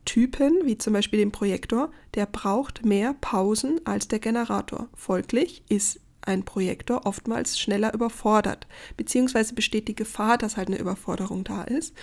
Typen, 0.04 0.64
wie 0.64 0.78
zum 0.78 0.92
Beispiel 0.92 1.20
den 1.20 1.32
Projektor, 1.32 1.92
der 2.14 2.26
braucht 2.26 2.84
mehr 2.84 3.14
Pausen 3.20 3.80
als 3.84 4.08
der 4.08 4.18
Generator. 4.18 4.88
Folglich 4.94 5.62
ist 5.68 6.00
ein 6.22 6.44
Projektor 6.44 7.06
oftmals 7.06 7.58
schneller 7.58 7.94
überfordert, 7.94 8.66
beziehungsweise 8.96 9.54
besteht 9.54 9.88
die 9.88 9.94
Gefahr, 9.94 10.38
dass 10.38 10.56
halt 10.56 10.68
eine 10.68 10.78
Überforderung 10.78 11.44
da 11.44 11.62
ist. 11.62 11.94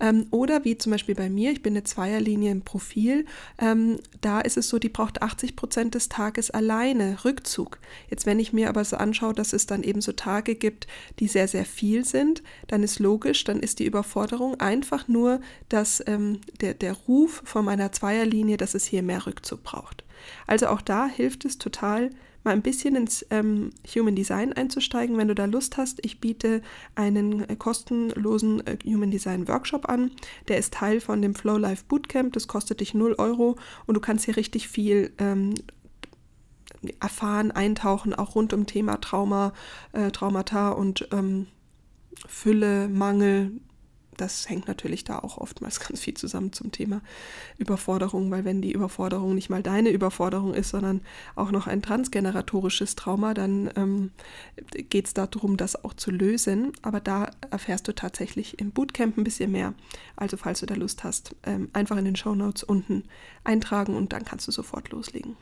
Ähm, 0.00 0.26
oder 0.30 0.64
wie 0.64 0.76
zum 0.76 0.92
Beispiel 0.92 1.14
bei 1.14 1.30
mir, 1.30 1.52
ich 1.52 1.62
bin 1.62 1.72
eine 1.72 1.84
Zweierlinie 1.84 2.50
im 2.52 2.62
Profil, 2.62 3.24
ähm, 3.58 3.98
da 4.20 4.40
ist 4.40 4.56
es 4.56 4.68
so, 4.68 4.78
die 4.78 4.88
braucht 4.88 5.22
80 5.22 5.56
Prozent 5.56 5.94
des 5.94 6.08
Tages 6.08 6.50
alleine 6.50 7.24
Rückzug. 7.24 7.78
Jetzt, 8.10 8.26
wenn 8.26 8.38
ich 8.38 8.52
mir 8.52 8.68
aber 8.68 8.84
so 8.84 8.96
anschaue, 8.96 9.34
dass 9.34 9.52
es 9.52 9.66
dann 9.66 9.82
eben 9.82 10.00
so 10.00 10.12
Tage 10.12 10.54
gibt, 10.54 10.86
die 11.18 11.28
sehr, 11.28 11.48
sehr 11.48 11.64
viel 11.64 12.04
sind, 12.04 12.42
dann 12.68 12.82
ist 12.82 12.98
logisch, 12.98 13.44
dann 13.44 13.60
ist 13.60 13.78
die 13.78 13.86
Überforderung 13.86 14.60
einfach 14.60 15.08
nur, 15.08 15.40
dass 15.68 16.02
ähm, 16.06 16.40
der, 16.60 16.74
der 16.74 16.92
Ruf 16.92 17.42
von 17.44 17.64
meiner 17.64 17.92
Zweierlinie, 17.92 18.56
dass 18.56 18.74
es 18.74 18.84
hier 18.84 19.02
mehr 19.02 19.26
Rückzug 19.26 19.62
braucht. 19.62 20.04
Also 20.46 20.68
auch 20.68 20.82
da 20.82 21.06
hilft 21.06 21.44
es 21.44 21.58
total, 21.58 22.10
mal 22.44 22.52
ein 22.52 22.62
bisschen 22.62 22.96
ins 22.96 23.24
ähm, 23.30 23.70
Human 23.94 24.16
Design 24.16 24.52
einzusteigen, 24.52 25.16
wenn 25.16 25.28
du 25.28 25.34
da 25.34 25.44
Lust 25.44 25.76
hast. 25.76 26.04
Ich 26.04 26.20
biete 26.20 26.62
einen 26.94 27.48
äh, 27.48 27.56
kostenlosen 27.56 28.66
äh, 28.66 28.78
Human 28.84 29.10
Design 29.10 29.48
Workshop 29.48 29.88
an. 29.88 30.10
Der 30.48 30.58
ist 30.58 30.74
Teil 30.74 31.00
von 31.00 31.22
dem 31.22 31.34
Flow 31.34 31.56
Life 31.56 31.84
Bootcamp. 31.88 32.32
Das 32.32 32.48
kostet 32.48 32.80
dich 32.80 32.94
0 32.94 33.14
Euro 33.18 33.56
und 33.86 33.94
du 33.94 34.00
kannst 34.00 34.24
hier 34.24 34.36
richtig 34.36 34.68
viel 34.68 35.12
ähm, 35.18 35.54
erfahren, 37.00 37.50
eintauchen, 37.50 38.14
auch 38.14 38.34
rund 38.34 38.52
um 38.52 38.66
Thema 38.66 39.00
Trauma, 39.00 39.52
äh, 39.92 40.10
Traumata 40.10 40.70
und 40.70 41.08
ähm, 41.12 41.46
Fülle, 42.26 42.88
Mangel, 42.88 43.52
das 44.22 44.48
hängt 44.48 44.68
natürlich 44.68 45.02
da 45.02 45.18
auch 45.18 45.38
oftmals 45.38 45.80
ganz 45.80 46.00
viel 46.00 46.14
zusammen 46.14 46.52
zum 46.52 46.70
Thema 46.70 47.02
Überforderung, 47.58 48.30
weil 48.30 48.44
wenn 48.44 48.62
die 48.62 48.72
Überforderung 48.72 49.34
nicht 49.34 49.50
mal 49.50 49.62
deine 49.62 49.90
Überforderung 49.90 50.54
ist, 50.54 50.70
sondern 50.70 51.00
auch 51.34 51.50
noch 51.50 51.66
ein 51.66 51.82
transgeneratorisches 51.82 52.94
Trauma, 52.94 53.34
dann 53.34 53.70
ähm, 53.74 54.12
geht 54.90 55.06
es 55.06 55.14
darum, 55.14 55.56
das 55.56 55.84
auch 55.84 55.94
zu 55.94 56.12
lösen. 56.12 56.72
Aber 56.82 57.00
da 57.00 57.30
erfährst 57.50 57.88
du 57.88 57.94
tatsächlich 57.94 58.60
im 58.60 58.70
Bootcamp 58.70 59.18
ein 59.18 59.24
bisschen 59.24 59.50
mehr. 59.50 59.74
Also 60.14 60.36
falls 60.36 60.60
du 60.60 60.66
da 60.66 60.74
Lust 60.74 61.02
hast, 61.02 61.34
ähm, 61.42 61.68
einfach 61.72 61.96
in 61.96 62.04
den 62.04 62.16
Show 62.16 62.34
Notes 62.36 62.62
unten 62.62 63.02
eintragen 63.42 63.96
und 63.96 64.12
dann 64.12 64.24
kannst 64.24 64.46
du 64.46 64.52
sofort 64.52 64.90
loslegen. 64.90 65.36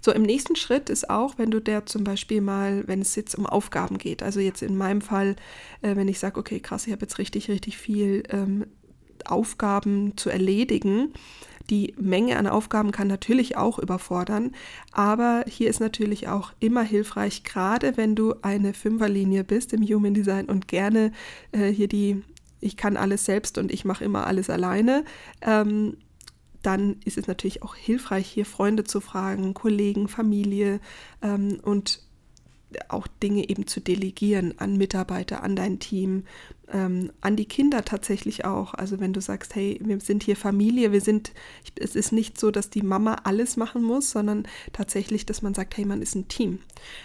So, 0.00 0.12
im 0.12 0.22
nächsten 0.22 0.56
Schritt 0.56 0.88
ist 0.88 1.10
auch, 1.10 1.38
wenn 1.38 1.50
du 1.50 1.60
der 1.60 1.86
zum 1.86 2.04
Beispiel 2.04 2.40
mal, 2.40 2.86
wenn 2.86 3.00
es 3.00 3.14
jetzt 3.16 3.34
um 3.36 3.46
Aufgaben 3.46 3.98
geht, 3.98 4.22
also 4.22 4.40
jetzt 4.40 4.62
in 4.62 4.76
meinem 4.76 5.00
Fall, 5.00 5.36
äh, 5.82 5.96
wenn 5.96 6.08
ich 6.08 6.18
sage, 6.18 6.38
okay, 6.38 6.60
krass, 6.60 6.86
ich 6.86 6.92
habe 6.92 7.02
jetzt 7.02 7.18
richtig, 7.18 7.48
richtig 7.48 7.78
viel 7.78 8.22
ähm, 8.30 8.66
Aufgaben 9.24 10.16
zu 10.16 10.30
erledigen, 10.30 11.12
die 11.68 11.94
Menge 11.98 12.36
an 12.36 12.48
Aufgaben 12.48 12.90
kann 12.90 13.06
natürlich 13.06 13.56
auch 13.56 13.78
überfordern, 13.78 14.52
aber 14.92 15.44
hier 15.46 15.70
ist 15.70 15.78
natürlich 15.78 16.26
auch 16.26 16.52
immer 16.58 16.82
hilfreich, 16.82 17.44
gerade 17.44 17.96
wenn 17.96 18.16
du 18.16 18.34
eine 18.42 18.74
Fünferlinie 18.74 19.44
bist 19.44 19.72
im 19.72 19.82
Human 19.82 20.14
Design 20.14 20.46
und 20.46 20.66
gerne 20.66 21.12
äh, 21.52 21.68
hier 21.68 21.86
die 21.86 22.22
ich 22.60 22.76
kann 22.76 22.96
alles 22.96 23.24
selbst 23.24 23.58
und 23.58 23.72
ich 23.72 23.84
mache 23.84 24.04
immer 24.04 24.26
alles 24.26 24.50
alleine. 24.50 25.04
Ähm, 25.40 25.96
dann 26.62 26.96
ist 27.04 27.18
es 27.18 27.26
natürlich 27.26 27.62
auch 27.62 27.74
hilfreich, 27.74 28.28
hier 28.28 28.46
Freunde 28.46 28.84
zu 28.84 29.00
fragen, 29.00 29.54
Kollegen, 29.54 30.08
Familie 30.08 30.80
ähm, 31.22 31.60
und 31.62 32.02
auch 32.88 33.06
Dinge 33.06 33.48
eben 33.48 33.66
zu 33.66 33.80
delegieren 33.80 34.54
an 34.58 34.76
Mitarbeiter, 34.76 35.42
an 35.42 35.56
dein 35.56 35.78
Team, 35.78 36.24
ähm, 36.72 37.10
an 37.20 37.36
die 37.36 37.46
Kinder 37.46 37.84
tatsächlich 37.84 38.44
auch. 38.44 38.74
Also 38.74 39.00
wenn 39.00 39.12
du 39.12 39.20
sagst, 39.20 39.54
hey, 39.54 39.80
wir 39.82 40.00
sind 40.00 40.22
hier 40.22 40.36
Familie, 40.36 40.92
wir 40.92 41.00
sind, 41.00 41.32
es 41.76 41.96
ist 41.96 42.12
nicht 42.12 42.38
so, 42.38 42.50
dass 42.50 42.70
die 42.70 42.82
Mama 42.82 43.16
alles 43.24 43.56
machen 43.56 43.82
muss, 43.82 44.10
sondern 44.10 44.46
tatsächlich, 44.72 45.26
dass 45.26 45.42
man 45.42 45.54
sagt, 45.54 45.76
hey, 45.76 45.84
man 45.84 46.02
ist 46.02 46.14
ein 46.14 46.28
Team. 46.28 46.60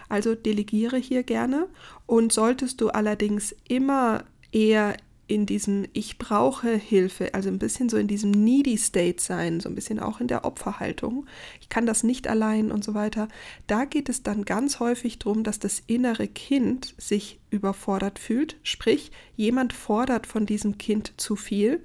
Also 0.09 0.35
delegiere 0.35 0.97
hier 0.97 1.23
gerne 1.23 1.67
und 2.05 2.31
solltest 2.31 2.81
du 2.81 2.89
allerdings 2.89 3.55
immer 3.67 4.23
eher 4.51 4.95
in 5.27 5.45
diesem 5.45 5.85
Ich 5.93 6.17
brauche 6.17 6.75
Hilfe, 6.75 7.33
also 7.33 7.49
ein 7.49 7.59
bisschen 7.59 7.89
so 7.89 7.97
in 7.97 8.07
diesem 8.07 8.31
needy 8.31 8.77
State 8.77 9.21
sein, 9.21 9.59
so 9.59 9.69
ein 9.69 9.75
bisschen 9.75 9.99
auch 9.99 10.19
in 10.19 10.27
der 10.27 10.45
Opferhaltung. 10.45 11.25
Ich 11.61 11.69
kann 11.69 11.85
das 11.85 12.03
nicht 12.03 12.27
allein 12.27 12.71
und 12.71 12.83
so 12.83 12.93
weiter. 12.93 13.27
Da 13.67 13.85
geht 13.85 14.09
es 14.09 14.23
dann 14.23 14.45
ganz 14.45 14.79
häufig 14.79 15.19
darum, 15.19 15.43
dass 15.43 15.59
das 15.59 15.81
innere 15.87 16.27
Kind 16.27 16.93
sich 16.97 17.39
überfordert 17.49 18.19
fühlt, 18.19 18.57
sprich 18.63 19.11
jemand 19.35 19.73
fordert 19.73 20.27
von 20.27 20.45
diesem 20.45 20.77
Kind 20.77 21.13
zu 21.17 21.35
viel 21.35 21.83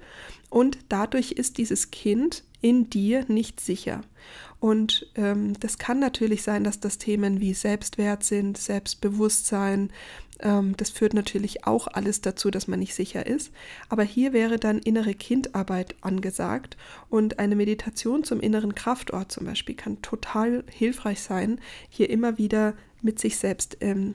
und 0.49 0.77
dadurch 0.89 1.31
ist 1.31 1.57
dieses 1.57 1.91
Kind 1.91 2.43
in 2.61 2.89
dir 2.89 3.25
nicht 3.27 3.59
sicher. 3.59 4.01
Und 4.61 5.07
ähm, 5.15 5.59
das 5.59 5.79
kann 5.79 5.97
natürlich 5.97 6.43
sein, 6.43 6.63
dass 6.63 6.79
das 6.79 6.99
Themen 6.99 7.41
wie 7.41 7.55
Selbstwert 7.55 8.23
sind, 8.23 8.59
Selbstbewusstsein, 8.59 9.91
ähm, 10.39 10.77
das 10.77 10.91
führt 10.91 11.15
natürlich 11.15 11.65
auch 11.65 11.87
alles 11.87 12.21
dazu, 12.21 12.51
dass 12.51 12.67
man 12.67 12.77
nicht 12.77 12.93
sicher 12.93 13.25
ist. 13.25 13.51
Aber 13.89 14.03
hier 14.03 14.33
wäre 14.33 14.59
dann 14.59 14.77
innere 14.77 15.15
Kindarbeit 15.15 15.95
angesagt 16.01 16.77
und 17.09 17.39
eine 17.39 17.55
Meditation 17.55 18.23
zum 18.23 18.39
inneren 18.39 18.75
Kraftort 18.75 19.31
zum 19.31 19.45
Beispiel 19.45 19.73
kann 19.73 20.03
total 20.03 20.63
hilfreich 20.69 21.21
sein, 21.21 21.59
hier 21.89 22.11
immer 22.11 22.37
wieder 22.37 22.75
mit 23.01 23.17
sich 23.17 23.37
selbst 23.37 23.77
ähm, 23.81 24.13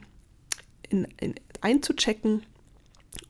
in, 0.89 1.09
in, 1.21 1.35
einzuchecken 1.61 2.43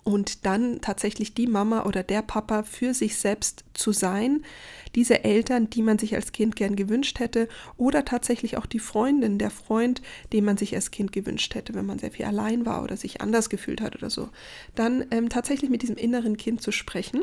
und 0.04 0.46
dann 0.46 0.80
tatsächlich 0.80 1.34
die 1.34 1.46
Mama 1.46 1.84
oder 1.84 2.02
der 2.02 2.22
Papa 2.22 2.62
für 2.62 2.94
sich 2.94 3.16
selbst 3.18 3.64
zu 3.74 3.92
sein, 3.92 4.44
diese 4.94 5.24
Eltern, 5.24 5.68
die 5.68 5.82
man 5.82 5.98
sich 5.98 6.14
als 6.14 6.32
Kind 6.32 6.56
gern 6.56 6.76
gewünscht 6.76 7.18
hätte, 7.18 7.48
oder 7.76 8.04
tatsächlich 8.04 8.56
auch 8.56 8.66
die 8.66 8.78
Freundin, 8.78 9.38
der 9.38 9.50
Freund, 9.50 10.02
den 10.32 10.44
man 10.44 10.56
sich 10.56 10.74
als 10.74 10.90
Kind 10.90 11.12
gewünscht 11.12 11.54
hätte, 11.54 11.74
wenn 11.74 11.86
man 11.86 11.98
sehr 11.98 12.12
viel 12.12 12.24
allein 12.24 12.66
war 12.66 12.82
oder 12.82 12.96
sich 12.96 13.20
anders 13.20 13.50
gefühlt 13.50 13.80
hat 13.80 13.96
oder 13.96 14.10
so, 14.10 14.28
dann 14.74 15.04
ähm, 15.10 15.28
tatsächlich 15.28 15.70
mit 15.70 15.82
diesem 15.82 15.96
inneren 15.96 16.36
Kind 16.36 16.62
zu 16.62 16.72
sprechen. 16.72 17.22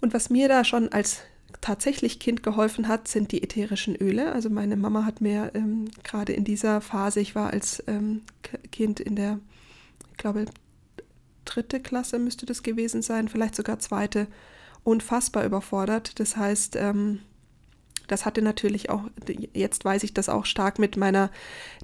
Und 0.00 0.14
was 0.14 0.30
mir 0.30 0.48
da 0.48 0.64
schon 0.64 0.88
als 0.90 1.20
tatsächlich 1.60 2.18
Kind 2.18 2.42
geholfen 2.42 2.88
hat, 2.88 3.08
sind 3.08 3.32
die 3.32 3.42
ätherischen 3.42 3.96
Öle. 3.96 4.32
Also 4.32 4.50
meine 4.50 4.76
Mama 4.76 5.04
hat 5.04 5.20
mir 5.20 5.52
ähm, 5.54 5.90
gerade 6.02 6.32
in 6.32 6.44
dieser 6.44 6.80
Phase, 6.80 7.20
ich 7.20 7.34
war 7.34 7.52
als 7.52 7.82
ähm, 7.86 8.22
Kind 8.72 9.00
in 9.00 9.16
der, 9.16 9.38
ich 10.10 10.18
glaube, 10.18 10.46
dritte 11.44 11.80
Klasse 11.80 12.18
müsste 12.18 12.46
das 12.46 12.62
gewesen 12.62 13.02
sein, 13.02 13.28
vielleicht 13.28 13.54
sogar 13.54 13.78
zweite, 13.78 14.26
unfassbar 14.82 15.44
überfordert. 15.44 16.18
Das 16.20 16.36
heißt, 16.36 16.76
ähm, 16.76 17.20
das 18.06 18.26
hatte 18.26 18.42
natürlich 18.42 18.90
auch, 18.90 19.02
jetzt 19.54 19.84
weiß 19.84 20.02
ich 20.02 20.12
das 20.12 20.28
auch 20.28 20.44
stark 20.44 20.78
mit 20.78 20.96
meiner 20.96 21.30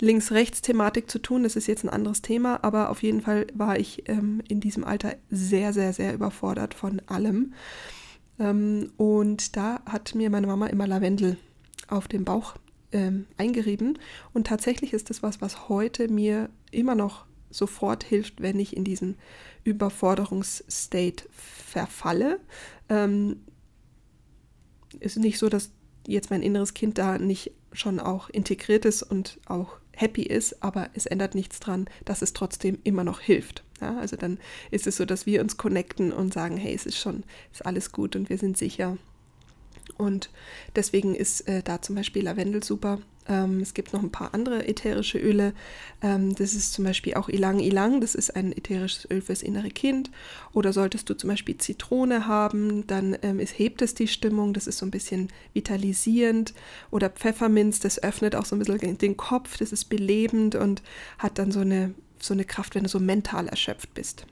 Links-Rechts-Thematik 0.01 1.11
zu 1.11 1.19
tun. 1.19 1.45
Das 1.45 1.57
ist 1.57 1.67
jetzt 1.67 1.85
ein 1.85 1.89
anderes 1.89 2.21
Thema, 2.23 2.63
aber 2.63 2.91
auf 2.91 3.03
jeden 3.03 3.23
Fall 3.23 3.47
war 3.55 3.79
ich 3.79 4.09
ähm, 4.09 4.43
in 4.49 4.61
diesem 4.61 4.85
Alter 4.85 5.15
sehr, 5.31 5.73
sehr, 5.73 5.93
sehr 5.93 6.13
überfordert 6.13 6.75
von 6.75 7.01
allem. 7.07 7.55
Ähm, 8.39 8.93
und 8.97 9.57
da 9.57 9.81
hat 9.87 10.15
mir 10.15 10.31
meine 10.31 10.47
Mama 10.47 10.67
immer 10.67 10.87
Lavendel 10.87 11.39
auf 11.89 12.07
den 12.07 12.25
Bauch 12.25 12.57
ähm, 12.93 13.27
eingerieben. 13.39 13.99
Und 14.35 14.47
tatsächlich 14.47 14.93
ist 14.93 15.11
das 15.11 15.23
was, 15.23 15.41
was 15.41 15.69
heute 15.69 16.09
mir 16.09 16.51
immer 16.71 16.95
noch 16.95 17.25
sofort 17.51 18.05
hilft, 18.05 18.41
wenn 18.41 18.59
ich 18.59 18.77
in 18.77 18.85
diesen 18.85 19.17
Überforderungsstate 19.65 21.25
verfalle. 21.33 22.41
Ähm, 22.89 23.45
ist 24.99 25.19
nicht 25.19 25.39
so, 25.39 25.49
dass 25.49 25.71
jetzt 26.07 26.31
mein 26.31 26.43
inneres 26.43 26.75
Kind 26.75 26.99
da 26.99 27.19
nicht 27.19 27.53
schon 27.73 28.01
auch 28.01 28.29
integriert 28.31 28.85
ist 28.85 29.03
und 29.03 29.39
auch 29.47 29.77
happy 29.93 30.23
ist, 30.23 30.63
aber 30.63 30.91
es 30.95 31.07
ändert 31.07 31.35
nichts 31.35 31.61
dran, 31.61 31.89
dass 32.05 32.23
es 32.23 32.33
trotzdem 32.33 32.79
immer 32.85 33.05
noch 33.05 33.21
hilft. 33.21 33.65
Ja, 33.81 33.97
also 33.99 34.17
dann 34.17 34.39
ist 34.71 34.87
es 34.87 34.97
so, 34.97 35.05
dass 35.05 35.27
wir 35.27 35.41
uns 35.41 35.57
connecten 35.57 36.13
und 36.13 36.33
sagen, 36.33 36.57
hey, 36.57 36.75
es 36.75 36.87
ist 36.87 36.99
schon, 36.99 37.25
ist 37.53 37.65
alles 37.65 37.93
gut 37.93 38.17
und 38.17 38.29
wir 38.29 38.39
sind 38.39 38.57
sicher. 38.57 38.99
Und 39.97 40.31
deswegen 40.77 41.15
ist 41.15 41.43
äh, 41.49 41.63
da 41.63 41.83
zum 41.83 41.97
Beispiel 41.97 42.25
Lavendel 42.25 42.63
super. 42.63 43.01
Ähm, 43.31 43.61
es 43.61 43.73
gibt 43.75 43.93
noch 43.93 44.03
ein 44.03 44.11
paar 44.11 44.35
andere 44.35 44.67
ätherische 44.67 45.19
Öle. 45.19 45.55
Ähm, 46.03 46.35
das 46.35 46.55
ist 46.55 46.73
zum 46.73 46.85
Beispiel 46.85 47.15
auch 47.15 47.29
Ilang 47.29 47.61
Ilang, 47.61 48.01
das 48.01 48.17
ist 48.17 48.35
ein 48.35 48.53
ätherisches 48.53 49.09
Öl 49.09 49.23
fürs 49.23 49.43
innere 49.43 49.71
Kind. 49.71 50.11
Oder 50.53 50.73
solltest 50.73 51.09
du 51.09 51.15
zum 51.15 51.31
Beispiel 51.31 51.57
Zitrone 51.57 52.27
haben, 52.27 52.87
dann 52.89 53.17
ähm, 53.23 53.39
es 53.39 53.57
hebt 53.57 53.83
es 53.83 53.95
die 53.95 54.09
Stimmung, 54.09 54.53
das 54.53 54.67
ist 54.67 54.79
so 54.79 54.87
ein 54.87 54.91
bisschen 54.91 55.29
vitalisierend. 55.55 56.53
Oder 56.91 57.09
Pfefferminz, 57.09 57.79
das 57.79 58.03
öffnet 58.03 58.35
auch 58.35 58.45
so 58.45 58.57
ein 58.57 58.59
bisschen 58.59 58.99
den 58.99 59.17
Kopf, 59.17 59.57
das 59.57 59.73
ist 59.73 59.85
belebend 59.85 60.57
und 60.57 60.83
hat 61.19 61.39
dann 61.39 61.53
so 61.53 61.61
eine, 61.61 61.95
so 62.19 62.35
eine 62.35 62.45
Kraft, 62.45 62.75
wenn 62.75 62.83
du 62.83 62.89
so 62.89 62.99
mental 62.99 63.47
erschöpft 63.47 63.95
bist. 63.95 64.27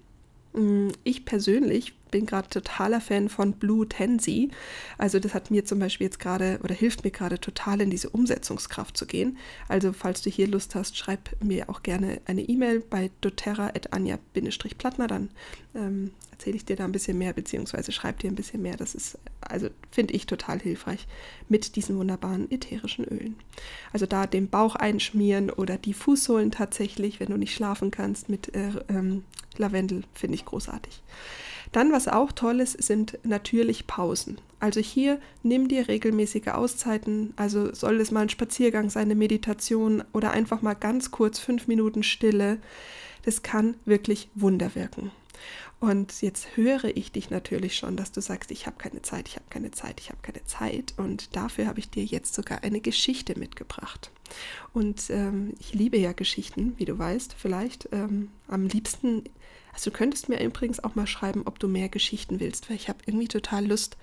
Mm, 0.55 0.89
ich 1.05 1.25
persönlich 1.25 1.95
bin 2.11 2.27
gerade 2.27 2.49
totaler 2.49 3.01
Fan 3.01 3.29
von 3.29 3.53
Blue 3.53 3.89
Tansy. 3.89 4.51
Also 4.99 5.19
das 5.19 5.35
hat 5.35 5.51
mir 5.51 5.65
zum 5.65 5.79
Beispiel 5.79 6.07
jetzt 6.07 6.21
gerade 6.21 6.59
oder 6.63 6.75
hilft 6.75 7.05
mir 7.05 7.11
gerade 7.11 7.41
total 7.41 7.81
in 7.81 7.91
diese 7.91 8.11
Umsetzungskraft 8.11 8.97
zu 8.97 9.07
gehen. 9.07 9.39
Also 9.69 9.93
falls 9.93 10.23
du 10.23 10.31
hier 10.31 10.47
Lust 10.47 10.75
hast, 10.75 10.97
schreib 10.97 11.31
mir 11.43 11.69
auch 11.71 11.83
gerne 11.83 12.21
eine 12.27 12.43
E-Mail 12.43 12.81
bei 12.81 13.11
doterra.anja-plattner, 13.21 15.07
dann 15.07 15.31
ähm, 15.75 16.13
erzähle 16.39 16.57
ich 16.57 16.65
dir 16.65 16.77
da 16.77 16.85
ein 16.85 16.93
bisschen 16.93 17.19
mehr, 17.19 17.33
beziehungsweise 17.33 17.91
schreib 17.91 18.21
dir 18.21 18.31
ein 18.31 18.37
bisschen 18.37 18.63
mehr. 18.63 18.77
Das 18.77 18.95
ist, 18.95 19.19
also 19.41 19.69
finde 19.91 20.15
ich 20.15 20.27
total 20.27 20.61
hilfreich 20.61 21.07
mit 21.49 21.75
diesen 21.75 21.99
wunderbaren 21.99 22.51
ätherischen 22.51 23.05
Ölen. 23.05 23.37
Also 23.93 24.07
da 24.07 24.27
den 24.27 24.49
Bauch 24.49 24.77
einschmieren 24.77 25.51
oder 25.51 25.77
die 25.77 25.95
Fußsohlen 25.95 26.53
tatsächlich, 26.53 27.19
wenn 27.19 27.31
du 27.31 27.37
nicht 27.37 27.55
schlafen 27.55 27.91
kannst, 27.91 28.29
mit 28.29 28.55
äh, 28.55 28.71
ähm, 28.89 29.25
Lavendel, 29.59 30.05
finde 30.15 30.37
ich 30.37 30.45
großartig. 30.45 31.03
Dann, 31.73 31.93
was 31.93 32.09
auch 32.09 32.33
toll 32.33 32.61
ist, 32.61 32.83
sind 32.83 33.19
natürlich 33.25 33.87
Pausen. 33.87 34.41
Also 34.61 34.81
hier 34.81 35.21
nimm 35.43 35.69
dir 35.69 35.89
regelmäßige 35.89 36.49
Auszeiten, 36.49 37.35
also 37.37 37.75
soll 37.75 38.01
es 38.01 38.11
mal 38.11 38.23
ein 38.23 38.29
Spaziergang 38.29 38.91
sein, 38.91 39.05
eine 39.05 39.15
Meditation 39.15 40.03
oder 40.13 40.31
einfach 40.31 40.63
mal 40.63 40.75
ganz 40.75 41.11
kurz 41.11 41.39
fünf 41.39 41.69
Minuten 41.69 42.03
Stille. 42.03 42.59
Das 43.25 43.43
kann 43.43 43.77
wirklich 43.85 44.31
Wunder 44.35 44.75
wirken. 44.75 45.11
Und 45.81 46.23
jetzt 46.23 46.57
höre 46.57 46.97
ich 46.97 47.13
dich 47.13 47.31
natürlich 47.31 47.77
schon, 47.77 47.97
dass 47.97 48.11
du 48.11 48.21
sagst, 48.21 48.51
ich 48.51 48.67
habe 48.67 48.79
keine 48.79 49.03
Zeit, 49.03 49.29
ich 49.29 49.37
habe 49.37 49.47
keine 49.49 49.71
Zeit, 49.71 50.01
ich 50.01 50.09
habe 50.09 50.19
keine 50.23 50.45
Zeit. 50.45 50.95
Und 50.97 51.37
dafür 51.37 51.69
habe 51.69 51.79
ich 51.79 51.89
dir 51.89 52.05
jetzt 52.05 52.35
sogar 52.35 52.65
eine 52.65 52.81
Geschichte 52.81 53.39
mitgebracht. 53.39 54.11
Und 54.73 55.09
ähm, 55.11 55.55
ich 55.61 55.75
liebe 55.75 55.97
ja 55.97 56.13
Geschichten, 56.13 56.75
wie 56.79 56.85
du 56.85 56.99
weißt, 56.99 57.35
vielleicht 57.39 57.89
ähm, 57.93 58.31
am 58.49 58.67
liebsten 58.67 59.23
also 59.79 59.93
du 59.93 59.97
könntest 59.97 60.29
mir 60.29 60.43
übrigens 60.43 60.83
auch 60.83 60.97
mal 60.97 61.07
schreiben, 61.07 61.43
ob 61.45 61.61
du 61.61 61.69
mehr 61.69 61.89
Geschichten 61.89 62.41
willst, 62.41 62.69
weil 62.69 62.75
ich 62.75 62.89
habe 62.89 62.99
irgendwie 63.07 63.29
total 63.29 63.65
Lust, 63.65 63.97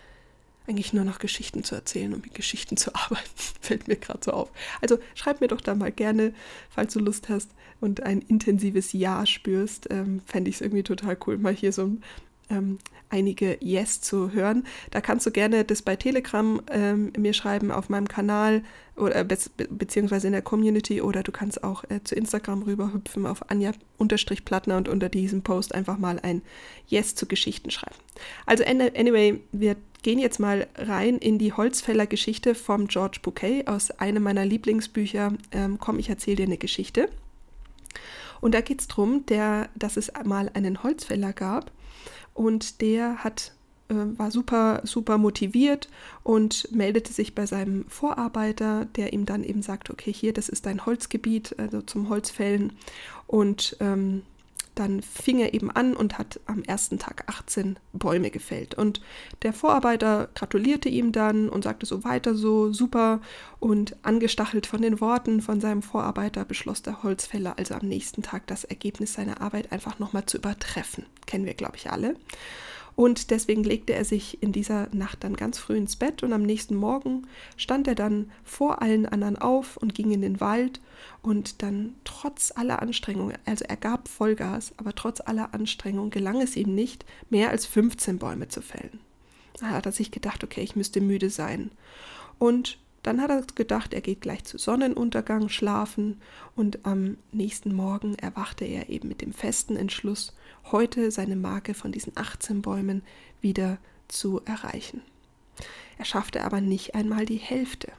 eigentlich 0.68 0.94
nur 0.94 1.04
noch 1.04 1.20
Geschichten 1.20 1.66
zu 1.66 1.76
erzählen 1.76 2.14
und 2.14 2.24
mit 2.24 2.34
Geschichten 2.34 2.78
zu 2.78 2.96
arbeiten. 2.96 3.28
Fällt 3.60 3.90
mir 3.90 3.98
gerade 3.98 4.22
so 4.24 4.32
auf. 4.32 4.52
Also 4.80 5.00
schreib 5.16 5.42
mir 5.42 5.50
doch 5.50 5.60
da 5.60 5.76
mal 5.76 5.92
gerne, 5.92 6.34
falls 6.70 6.94
du 6.94 7.00
Lust 7.00 7.28
hast 7.28 7.52
und 7.82 8.04
ein 8.04 8.22
intensives 8.22 8.94
Ja 8.94 9.26
spürst. 9.26 9.88
Ähm, 9.92 10.22
Fände 10.26 10.50
ich 10.50 10.56
es 10.56 10.62
irgendwie 10.62 10.84
total 10.84 11.18
cool, 11.28 11.38
mal 11.38 11.54
hier 11.54 11.74
so 11.74 11.84
ein 11.84 12.04
ähm, 12.50 12.80
einige 13.10 13.58
Yes 13.62 14.02
zu 14.02 14.32
hören. 14.32 14.66
Da 14.92 15.02
kannst 15.02 15.26
du 15.26 15.32
gerne 15.32 15.64
das 15.64 15.82
bei 15.82 15.96
Telegram 15.96 16.62
ähm, 16.70 17.14
mir 17.18 17.34
schreiben 17.34 17.72
auf 17.72 17.90
meinem 17.90 18.08
Kanal 18.08 18.64
oder 18.96 19.24
be 19.24 19.38
beziehungsweise 19.70 20.28
in 20.28 20.34
der 20.34 20.42
Community 20.42 21.02
oder 21.02 21.22
du 21.24 21.32
kannst 21.32 21.64
auch 21.64 21.84
äh, 21.90 22.02
zu 22.04 22.16
Instagram 22.16 22.64
rüberhüpfen 22.64 23.26
auf 23.26 23.50
Anja-Plattner 23.50 24.78
und 24.78 24.88
unter 24.88 25.10
diesem 25.10 25.42
Post 25.42 25.76
einfach 25.76 25.98
mal 25.98 26.20
ein 26.20 26.42
Yes 26.88 27.16
zu 27.16 27.26
Geschichten 27.26 27.72
schreiben. 27.72 27.96
Also 28.46 28.64
anyway, 28.64 29.42
wir 29.52 29.76
gehen 30.02 30.20
jetzt 30.20 30.40
mal 30.40 30.68
rein 30.76 31.18
in 31.18 31.40
die 31.40 31.54
Holzfäller-Geschichte 31.54 32.56
vom 32.56 32.88
George 32.88 33.20
Bouquet 33.22 33.68
aus 33.68 33.92
einem 33.92 34.24
meiner 34.24 34.46
Lieblingsbücher. 34.46 35.34
Ähm, 35.52 35.78
komm, 35.80 36.00
ich 36.00 36.10
erzähle 36.10 36.38
dir 36.38 36.46
eine 36.46 36.58
Geschichte. 36.58 37.10
Und 38.40 38.54
da 38.54 38.62
geht 38.62 38.82
es 38.82 38.88
darum, 38.88 39.24
dass 39.26 39.98
es 39.98 40.12
mal 40.24 40.52
einen 40.54 40.84
Holzfäller 40.84 41.34
gab 41.34 41.72
und 42.36 42.82
der 42.82 43.24
hat 43.24 43.56
äh, 43.90 43.94
war 44.18 44.32
super, 44.32 44.82
super 44.84 45.18
motiviert 45.18 45.90
und 46.24 46.72
meldete 46.72 47.14
sich 47.14 47.36
bei 47.36 47.46
seinem 47.46 47.86
Vorarbeiter, 47.88 48.86
der 48.96 49.14
ihm 49.14 49.26
dann 49.26 49.44
eben 49.44 49.62
sagt, 49.62 49.90
okay, 49.90 50.12
hier, 50.12 50.34
das 50.34 50.50
ist 50.50 50.66
dein 50.66 50.86
Holzgebiet, 50.86 51.56
also 51.60 51.82
zum 51.82 52.10
Holzfällen. 52.10 52.74
Und 53.28 53.78
ähm, 53.80 54.24
dann 54.76 55.02
fing 55.02 55.40
er 55.40 55.54
eben 55.54 55.72
an 55.72 55.96
und 55.96 56.18
hat 56.18 56.40
am 56.46 56.62
ersten 56.64 57.00
Tag 57.00 57.24
18 57.28 57.80
Bäume 57.94 58.30
gefällt. 58.30 58.76
Und 58.76 59.02
der 59.42 59.54
Vorarbeiter 59.54 60.30
gratulierte 60.36 60.90
ihm 60.90 61.12
dann 61.12 61.50
und 61.50 61.64
sagte 61.64 61.86
so 61.86 62.04
weiter 62.04 62.36
so, 62.36 62.72
super. 62.72 63.22
Und 63.60 63.96
angestachelt 64.04 64.68
von 64.68 64.82
den 64.82 65.02
Worten 65.02 65.42
von 65.42 65.60
seinem 65.62 65.82
Vorarbeiter 65.82 66.46
beschloss 66.46 66.82
der 66.82 67.04
Holzfäller 67.04 67.58
also 67.58 67.74
am 67.74 67.88
nächsten 67.88 68.22
Tag 68.22 68.48
das 68.48 68.64
Ergebnis 68.66 69.14
seiner 69.14 69.42
Arbeit 69.42 69.72
einfach 69.72 69.98
nochmal 69.98 70.26
zu 70.26 70.38
übertreffen. 70.38 71.06
Kennen 71.26 71.46
wir, 71.46 71.54
glaube 71.54 71.78
ich, 71.78 71.90
alle. 71.90 72.16
Und 72.96 73.30
deswegen 73.30 73.64
legte 73.64 73.94
er 73.94 74.06
sich 74.06 74.42
in 74.42 74.54
dieser 74.54 74.88
Nacht 74.94 75.24
dann 75.24 75.36
ganz 75.36 75.58
früh 75.58 75.76
ins 75.76 75.98
Bett 75.98 76.24
und 76.24 76.32
am 76.32 76.44
nächsten 76.44 76.76
Morgen 76.76 77.28
stand 77.58 77.88
er 77.88 77.96
dann 77.96 78.32
vor 78.44 78.82
allen 78.82 79.06
anderen 79.06 79.38
auf 79.38 79.76
und 79.76 79.94
ging 79.94 80.12
in 80.12 80.22
den 80.22 80.40
Wald 80.40 80.80
und 81.22 81.62
dann 81.62 81.96
trotz 82.06 82.54
aller 82.56 82.82
Anstrengungen, 82.82 83.38
also 83.46 83.66
er 83.66 83.76
gab 83.76 84.08
Vollgas, 84.08 84.74
aber 84.78 84.96
trotz 84.96 85.20
aller 85.20 85.54
Anstrengungen 85.54 86.10
gelang 86.10 86.40
es 86.42 86.56
ihm 86.56 86.74
nicht, 86.74 87.06
mehr 87.30 87.50
als 87.50 87.66
15 87.66 88.18
Bäume 88.18 88.48
zu 88.48 88.62
fällen. 88.62 89.00
Da 89.60 89.68
hat 89.68 89.86
er 89.86 89.92
sich 89.92 90.12
gedacht, 90.12 90.44
okay, 90.44 90.62
ich 90.62 90.76
müsste 90.76 91.02
müde 91.02 91.30
sein. 91.30 91.72
Und 92.40 92.78
dann 93.06 93.22
hat 93.22 93.30
er 93.30 93.44
gedacht, 93.54 93.94
er 93.94 94.02
geht 94.02 94.22
gleich 94.22 94.44
zu 94.46 94.58
Sonnenuntergang 94.58 95.50
schlafen 95.50 96.20
und 96.56 96.86
am 96.88 97.18
nächsten 97.32 97.74
Morgen 97.74 98.16
erwachte 98.16 98.66
er 98.66 98.90
eben 98.90 99.08
mit 99.08 99.22
dem 99.22 99.32
festen 99.32 99.76
Entschluss, 99.76 100.34
heute 100.72 101.12
seine 101.12 101.36
Marke 101.36 101.76
von 101.76 101.92
diesen 101.92 102.14
18 102.16 102.64
Bäumen 102.64 103.04
wieder 103.42 103.78
zu 104.08 104.42
erreichen. 104.46 105.02
Er 106.00 106.06
schaffte 106.06 106.44
aber 106.44 106.62
nicht 106.62 106.96
einmal 106.96 107.26
die 107.26 107.38
Hälfte. 107.38 107.92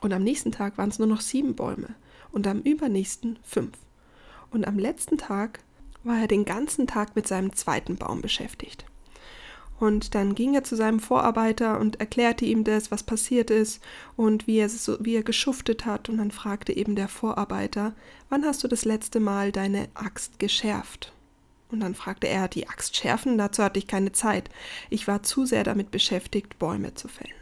Und 0.00 0.12
am 0.12 0.22
nächsten 0.22 0.52
Tag 0.52 0.78
waren 0.78 0.90
es 0.90 1.00
nur 1.00 1.08
noch 1.08 1.20
sieben 1.20 1.56
Bäume 1.56 1.94
und 2.30 2.46
am 2.46 2.60
übernächsten 2.60 3.40
fünf. 3.42 3.76
Und 4.52 4.68
am 4.68 4.78
letzten 4.78 5.18
Tag 5.18 5.60
war 6.04 6.20
er 6.20 6.28
den 6.28 6.44
ganzen 6.44 6.86
Tag 6.86 7.16
mit 7.16 7.26
seinem 7.26 7.54
zweiten 7.54 7.96
Baum 7.96 8.22
beschäftigt. 8.22 8.84
Und 9.80 10.14
dann 10.14 10.34
ging 10.34 10.54
er 10.54 10.62
zu 10.62 10.76
seinem 10.76 11.00
Vorarbeiter 11.00 11.80
und 11.80 12.00
erklärte 12.00 12.44
ihm 12.44 12.64
das, 12.64 12.90
was 12.90 13.02
passiert 13.02 13.50
ist 13.50 13.82
und 14.14 14.46
wie 14.46 14.58
er, 14.58 14.68
so, 14.68 14.98
wie 15.00 15.16
er 15.16 15.22
geschuftet 15.22 15.86
hat. 15.86 16.10
Und 16.10 16.18
dann 16.18 16.30
fragte 16.30 16.74
eben 16.74 16.96
der 16.96 17.08
Vorarbeiter, 17.08 17.94
wann 18.28 18.44
hast 18.44 18.62
du 18.62 18.68
das 18.68 18.84
letzte 18.84 19.20
Mal 19.20 19.52
deine 19.52 19.88
Axt 19.94 20.38
geschärft? 20.38 21.14
Und 21.70 21.80
dann 21.80 21.94
fragte 21.94 22.28
er, 22.28 22.46
die 22.48 22.68
Axt 22.68 22.94
schärfen? 22.94 23.38
Dazu 23.38 23.62
hatte 23.62 23.78
ich 23.78 23.86
keine 23.86 24.12
Zeit. 24.12 24.50
Ich 24.90 25.08
war 25.08 25.22
zu 25.22 25.46
sehr 25.46 25.64
damit 25.64 25.90
beschäftigt, 25.90 26.58
Bäume 26.58 26.94
zu 26.94 27.08
fällen. 27.08 27.32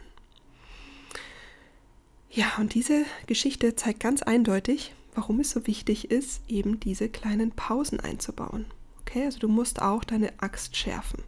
Ja, 2.31 2.53
und 2.59 2.73
diese 2.73 3.03
Geschichte 3.27 3.75
zeigt 3.75 3.99
ganz 3.99 4.21
eindeutig, 4.21 4.93
warum 5.13 5.41
es 5.41 5.51
so 5.51 5.67
wichtig 5.67 6.09
ist, 6.09 6.41
eben 6.47 6.79
diese 6.79 7.09
kleinen 7.09 7.51
Pausen 7.51 7.99
einzubauen. 7.99 8.67
Okay, 9.01 9.25
also 9.25 9.39
du 9.39 9.49
musst 9.49 9.81
auch 9.81 10.05
deine 10.05 10.31
Axt 10.37 10.77
schärfen. 10.77 11.23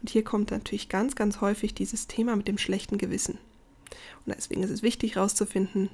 Und 0.00 0.10
hier 0.10 0.24
kommt 0.24 0.50
natürlich 0.50 0.88
ganz, 0.88 1.16
ganz 1.16 1.40
häufig 1.40 1.74
dieses 1.74 2.06
Thema 2.06 2.36
mit 2.36 2.48
dem 2.48 2.58
schlechten 2.58 2.98
Gewissen. 2.98 3.38
Und 4.24 4.34
deswegen 4.36 4.62
ist 4.62 4.70
es 4.70 4.82
wichtig 4.82 5.16
herauszufinden, 5.16 5.90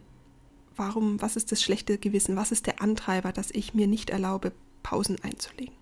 warum, 0.77 1.21
was 1.23 1.37
ist 1.37 1.53
das 1.53 1.62
schlechte 1.62 1.99
Gewissen, 1.99 2.37
was 2.37 2.53
ist 2.53 2.67
der 2.67 2.83
Antreiber, 2.83 3.33
dass 3.33 3.51
ich 3.51 3.75
mir 3.75 3.87
nicht 3.87 4.11
erlaube, 4.11 4.53
Pausen 4.83 5.17
einzulegen. 5.23 5.75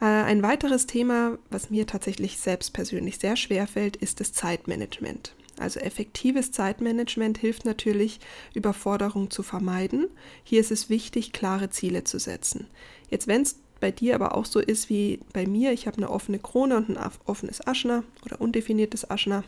Äh, 0.00 0.04
ein 0.04 0.42
weiteres 0.42 0.86
Thema, 0.86 1.38
was 1.50 1.70
mir 1.70 1.86
tatsächlich 1.86 2.38
selbst 2.38 2.72
persönlich 2.72 3.18
sehr 3.18 3.36
schwer 3.36 3.66
fällt, 3.66 3.96
ist 3.96 4.20
das 4.20 4.32
Zeitmanagement. 4.32 5.34
Also 5.58 5.78
effektives 5.80 6.52
Zeitmanagement 6.52 7.36
hilft 7.36 7.66
natürlich, 7.66 8.18
Überforderung 8.54 9.30
zu 9.30 9.42
vermeiden. 9.42 10.08
Hier 10.42 10.60
ist 10.60 10.70
es 10.70 10.88
wichtig, 10.88 11.32
klare 11.32 11.68
Ziele 11.68 12.02
zu 12.02 12.18
setzen. 12.18 12.66
Jetzt, 13.10 13.26
wenn 13.26 13.42
es 13.42 13.56
bei 13.80 13.90
dir 13.90 14.14
aber 14.14 14.34
auch 14.36 14.44
so 14.44 14.60
ist 14.60 14.88
wie 14.88 15.20
bei 15.32 15.46
mir. 15.46 15.72
Ich 15.72 15.86
habe 15.86 15.96
eine 15.96 16.10
offene 16.10 16.38
Krone 16.38 16.76
und 16.76 16.90
ein 16.90 16.98
offenes 17.24 17.66
Aschner 17.66 18.04
oder 18.24 18.40
undefiniertes 18.40 19.10
Aschner. 19.10 19.44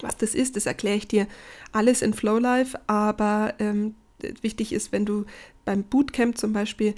Was 0.00 0.16
das 0.16 0.34
ist, 0.34 0.56
das 0.56 0.66
erkläre 0.66 0.96
ich 0.96 1.08
dir 1.08 1.26
alles 1.70 2.02
in 2.02 2.14
Flowlife, 2.14 2.78
aber 2.86 3.54
ähm, 3.58 3.94
wichtig 4.40 4.72
ist, 4.72 4.92
wenn 4.92 5.04
du 5.04 5.26
beim 5.64 5.82
Bootcamp 5.82 6.38
zum 6.38 6.52
Beispiel 6.52 6.94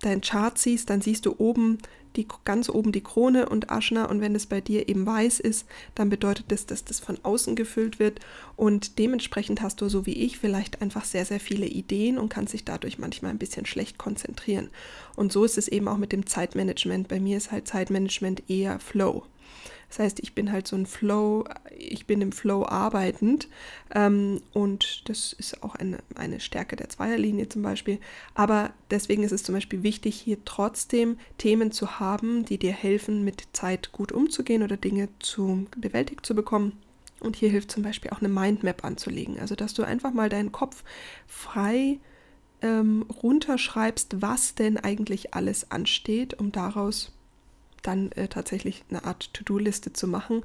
deinen 0.00 0.20
Chart 0.20 0.58
siehst, 0.58 0.90
dann 0.90 1.00
siehst 1.00 1.26
du 1.26 1.34
oben 1.38 1.78
die, 2.16 2.26
ganz 2.44 2.68
oben 2.68 2.92
die 2.92 3.02
Krone 3.02 3.48
und 3.48 3.70
Aschna 3.70 4.04
und 4.06 4.20
wenn 4.20 4.34
es 4.34 4.46
bei 4.46 4.60
dir 4.60 4.88
eben 4.88 5.06
weiß 5.06 5.40
ist, 5.40 5.66
dann 5.94 6.10
bedeutet 6.10 6.46
das, 6.48 6.66
dass 6.66 6.84
das 6.84 7.00
von 7.00 7.18
außen 7.22 7.56
gefüllt 7.56 7.98
wird 7.98 8.20
und 8.56 8.98
dementsprechend 8.98 9.62
hast 9.62 9.80
du, 9.80 9.88
so 9.88 10.06
wie 10.06 10.24
ich, 10.24 10.38
vielleicht 10.38 10.82
einfach 10.82 11.04
sehr, 11.04 11.24
sehr 11.24 11.40
viele 11.40 11.66
Ideen 11.66 12.18
und 12.18 12.28
kannst 12.28 12.52
dich 12.52 12.64
dadurch 12.64 12.98
manchmal 12.98 13.30
ein 13.30 13.38
bisschen 13.38 13.66
schlecht 13.66 13.98
konzentrieren. 13.98 14.70
Und 15.16 15.32
so 15.32 15.44
ist 15.44 15.58
es 15.58 15.68
eben 15.68 15.88
auch 15.88 15.98
mit 15.98 16.12
dem 16.12 16.26
Zeitmanagement. 16.26 17.08
Bei 17.08 17.20
mir 17.20 17.36
ist 17.36 17.52
halt 17.52 17.68
Zeitmanagement 17.68 18.48
eher 18.48 18.78
Flow. 18.78 19.24
Das 19.92 19.98
heißt, 19.98 20.20
ich 20.20 20.34
bin 20.34 20.50
halt 20.50 20.66
so 20.66 20.74
ein 20.74 20.86
Flow, 20.86 21.44
ich 21.68 22.06
bin 22.06 22.22
im 22.22 22.32
Flow 22.32 22.64
arbeitend 22.64 23.48
ähm, 23.94 24.40
und 24.54 25.06
das 25.10 25.34
ist 25.34 25.62
auch 25.62 25.74
eine, 25.74 25.98
eine 26.14 26.40
Stärke 26.40 26.76
der 26.76 26.88
Zweierlinie 26.88 27.50
zum 27.50 27.60
Beispiel. 27.60 27.98
Aber 28.32 28.72
deswegen 28.90 29.22
ist 29.22 29.32
es 29.32 29.42
zum 29.42 29.54
Beispiel 29.54 29.82
wichtig, 29.82 30.18
hier 30.18 30.42
trotzdem 30.46 31.18
Themen 31.36 31.72
zu 31.72 32.00
haben, 32.00 32.46
die 32.46 32.56
dir 32.56 32.72
helfen, 32.72 33.22
mit 33.22 33.48
Zeit 33.52 33.92
gut 33.92 34.12
umzugehen 34.12 34.62
oder 34.62 34.78
Dinge 34.78 35.10
zu 35.18 35.66
bewältigt 35.76 36.24
zu 36.24 36.34
bekommen. 36.34 36.78
Und 37.20 37.36
hier 37.36 37.50
hilft 37.50 37.70
zum 37.70 37.82
Beispiel 37.82 38.12
auch 38.12 38.20
eine 38.20 38.30
Mindmap 38.30 38.86
anzulegen. 38.86 39.38
Also, 39.40 39.56
dass 39.56 39.74
du 39.74 39.82
einfach 39.82 40.14
mal 40.14 40.30
deinen 40.30 40.52
Kopf 40.52 40.84
frei 41.26 42.00
ähm, 42.62 43.04
runterschreibst, 43.22 44.22
was 44.22 44.54
denn 44.54 44.78
eigentlich 44.78 45.34
alles 45.34 45.70
ansteht, 45.70 46.40
um 46.40 46.50
daraus 46.50 47.12
dann 47.82 48.12
äh, 48.12 48.28
tatsächlich 48.28 48.84
eine 48.90 49.04
Art 49.04 49.32
To-Do-Liste 49.34 49.92
zu 49.92 50.06
machen 50.06 50.42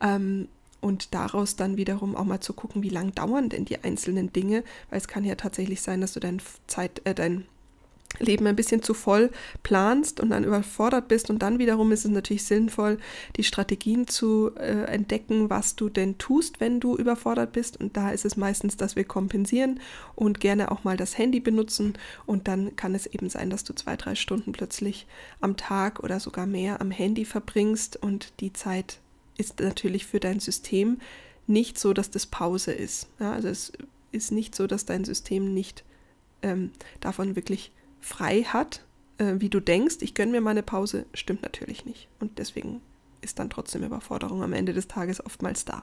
ähm, 0.00 0.48
und 0.80 1.14
daraus 1.14 1.56
dann 1.56 1.76
wiederum 1.76 2.16
auch 2.16 2.24
mal 2.24 2.40
zu 2.40 2.52
gucken, 2.52 2.82
wie 2.82 2.88
lang 2.88 3.14
dauern 3.14 3.48
denn 3.48 3.64
die 3.64 3.82
einzelnen 3.84 4.32
Dinge, 4.32 4.64
weil 4.88 4.98
es 4.98 5.08
kann 5.08 5.24
ja 5.24 5.34
tatsächlich 5.34 5.82
sein, 5.82 6.00
dass 6.00 6.12
du 6.12 6.20
dein 6.20 6.40
Zeit, 6.66 7.02
äh, 7.04 7.14
dein 7.14 7.46
Leben 8.18 8.46
ein 8.46 8.56
bisschen 8.56 8.82
zu 8.82 8.92
voll 8.92 9.30
planst 9.62 10.20
und 10.20 10.30
dann 10.30 10.44
überfordert 10.44 11.08
bist. 11.08 11.30
Und 11.30 11.40
dann 11.40 11.58
wiederum 11.58 11.92
ist 11.92 12.04
es 12.04 12.10
natürlich 12.10 12.44
sinnvoll, 12.44 12.98
die 13.36 13.44
Strategien 13.44 14.08
zu 14.08 14.50
äh, 14.56 14.84
entdecken, 14.84 15.48
was 15.48 15.76
du 15.76 15.88
denn 15.88 16.18
tust, 16.18 16.60
wenn 16.60 16.80
du 16.80 16.96
überfordert 16.96 17.52
bist. 17.52 17.78
Und 17.78 17.96
da 17.96 18.10
ist 18.10 18.24
es 18.24 18.36
meistens, 18.36 18.76
dass 18.76 18.96
wir 18.96 19.04
kompensieren 19.04 19.80
und 20.16 20.40
gerne 20.40 20.70
auch 20.70 20.84
mal 20.84 20.96
das 20.96 21.16
Handy 21.16 21.40
benutzen. 21.40 21.94
Und 22.26 22.48
dann 22.48 22.76
kann 22.76 22.94
es 22.94 23.06
eben 23.06 23.30
sein, 23.30 23.48
dass 23.48 23.64
du 23.64 23.72
zwei, 23.74 23.96
drei 23.96 24.14
Stunden 24.14 24.52
plötzlich 24.52 25.06
am 25.40 25.56
Tag 25.56 26.00
oder 26.00 26.20
sogar 26.20 26.46
mehr 26.46 26.80
am 26.80 26.90
Handy 26.90 27.24
verbringst. 27.24 27.96
Und 27.96 28.32
die 28.40 28.52
Zeit 28.52 28.98
ist 29.38 29.60
natürlich 29.60 30.04
für 30.04 30.20
dein 30.20 30.40
System 30.40 30.98
nicht 31.46 31.78
so, 31.78 31.92
dass 31.92 32.10
das 32.10 32.26
Pause 32.26 32.72
ist. 32.72 33.08
Ja, 33.18 33.32
also 33.32 33.48
es 33.48 33.72
ist 34.12 34.32
nicht 34.32 34.54
so, 34.54 34.66
dass 34.66 34.84
dein 34.84 35.04
System 35.04 35.54
nicht 35.54 35.84
ähm, 36.42 36.70
davon 37.00 37.36
wirklich 37.36 37.72
frei 38.00 38.42
hat, 38.42 38.84
äh, 39.18 39.34
wie 39.38 39.48
du 39.48 39.60
denkst, 39.60 39.96
ich 40.00 40.14
gönne 40.14 40.32
mir 40.32 40.40
meine 40.40 40.62
Pause, 40.62 41.06
stimmt 41.14 41.42
natürlich 41.42 41.84
nicht. 41.84 42.08
Und 42.18 42.38
deswegen 42.38 42.80
ist 43.20 43.38
dann 43.38 43.50
trotzdem 43.50 43.82
Überforderung 43.82 44.42
am 44.42 44.52
Ende 44.52 44.72
des 44.72 44.88
Tages 44.88 45.24
oftmals 45.24 45.64
da. 45.64 45.82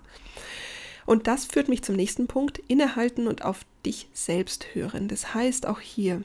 Und 1.06 1.28
das 1.28 1.46
führt 1.46 1.70
mich 1.70 1.84
zum 1.84 1.96
nächsten 1.96 2.28
Punkt, 2.28 2.60
innehalten 2.68 3.28
und 3.28 3.46
auf 3.46 3.66
dich 3.86 4.10
selbst 4.12 4.76
hören. 4.76 5.08
Das 5.08 5.34
heißt 5.34 5.66
auch 5.66 5.80
hier, 5.80 6.22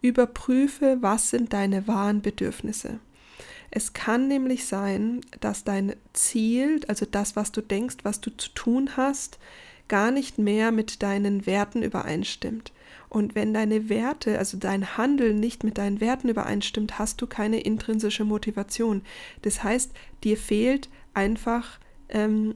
überprüfe, 0.00 0.98
was 1.00 1.30
sind 1.30 1.52
deine 1.52 1.88
wahren 1.88 2.22
Bedürfnisse. 2.22 3.00
Es 3.70 3.94
kann 3.94 4.28
nämlich 4.28 4.66
sein, 4.66 5.22
dass 5.40 5.64
dein 5.64 5.96
Ziel, 6.12 6.82
also 6.88 7.06
das, 7.06 7.36
was 7.36 7.52
du 7.52 7.62
denkst, 7.62 7.96
was 8.02 8.20
du 8.20 8.30
zu 8.30 8.50
tun 8.50 8.96
hast, 8.96 9.38
gar 9.88 10.10
nicht 10.10 10.38
mehr 10.38 10.72
mit 10.72 11.02
deinen 11.02 11.46
Werten 11.46 11.82
übereinstimmt. 11.82 12.72
Und 13.12 13.34
wenn 13.34 13.52
deine 13.52 13.90
Werte, 13.90 14.38
also 14.38 14.56
dein 14.56 14.96
Handeln 14.96 15.38
nicht 15.38 15.64
mit 15.64 15.76
deinen 15.76 16.00
Werten 16.00 16.30
übereinstimmt, 16.30 16.98
hast 16.98 17.20
du 17.20 17.26
keine 17.26 17.60
intrinsische 17.60 18.24
Motivation. 18.24 19.02
Das 19.42 19.62
heißt, 19.62 19.92
dir 20.24 20.38
fehlt 20.38 20.88
einfach 21.12 21.78
ähm, 22.08 22.54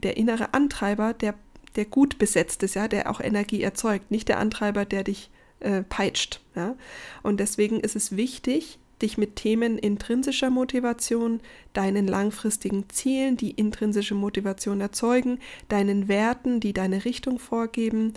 der 0.00 0.16
innere 0.16 0.54
Antreiber, 0.54 1.12
der, 1.12 1.34
der 1.74 1.86
gut 1.86 2.18
besetzt 2.18 2.62
ist, 2.62 2.74
ja, 2.74 2.86
der 2.86 3.10
auch 3.10 3.20
Energie 3.20 3.62
erzeugt, 3.62 4.12
nicht 4.12 4.28
der 4.28 4.38
Antreiber, 4.38 4.84
der 4.84 5.02
dich 5.02 5.28
äh, 5.58 5.82
peitscht. 5.82 6.40
Ja. 6.54 6.76
Und 7.24 7.40
deswegen 7.40 7.80
ist 7.80 7.96
es 7.96 8.14
wichtig, 8.14 8.78
dich 9.02 9.18
mit 9.18 9.36
Themen 9.36 9.78
intrinsischer 9.78 10.50
Motivation, 10.50 11.40
deinen 11.72 12.06
langfristigen 12.06 12.88
Zielen, 12.88 13.36
die 13.36 13.50
intrinsische 13.52 14.14
Motivation 14.14 14.80
erzeugen, 14.80 15.38
deinen 15.68 16.08
Werten, 16.08 16.60
die 16.60 16.72
deine 16.72 17.04
Richtung 17.04 17.38
vorgeben, 17.38 18.14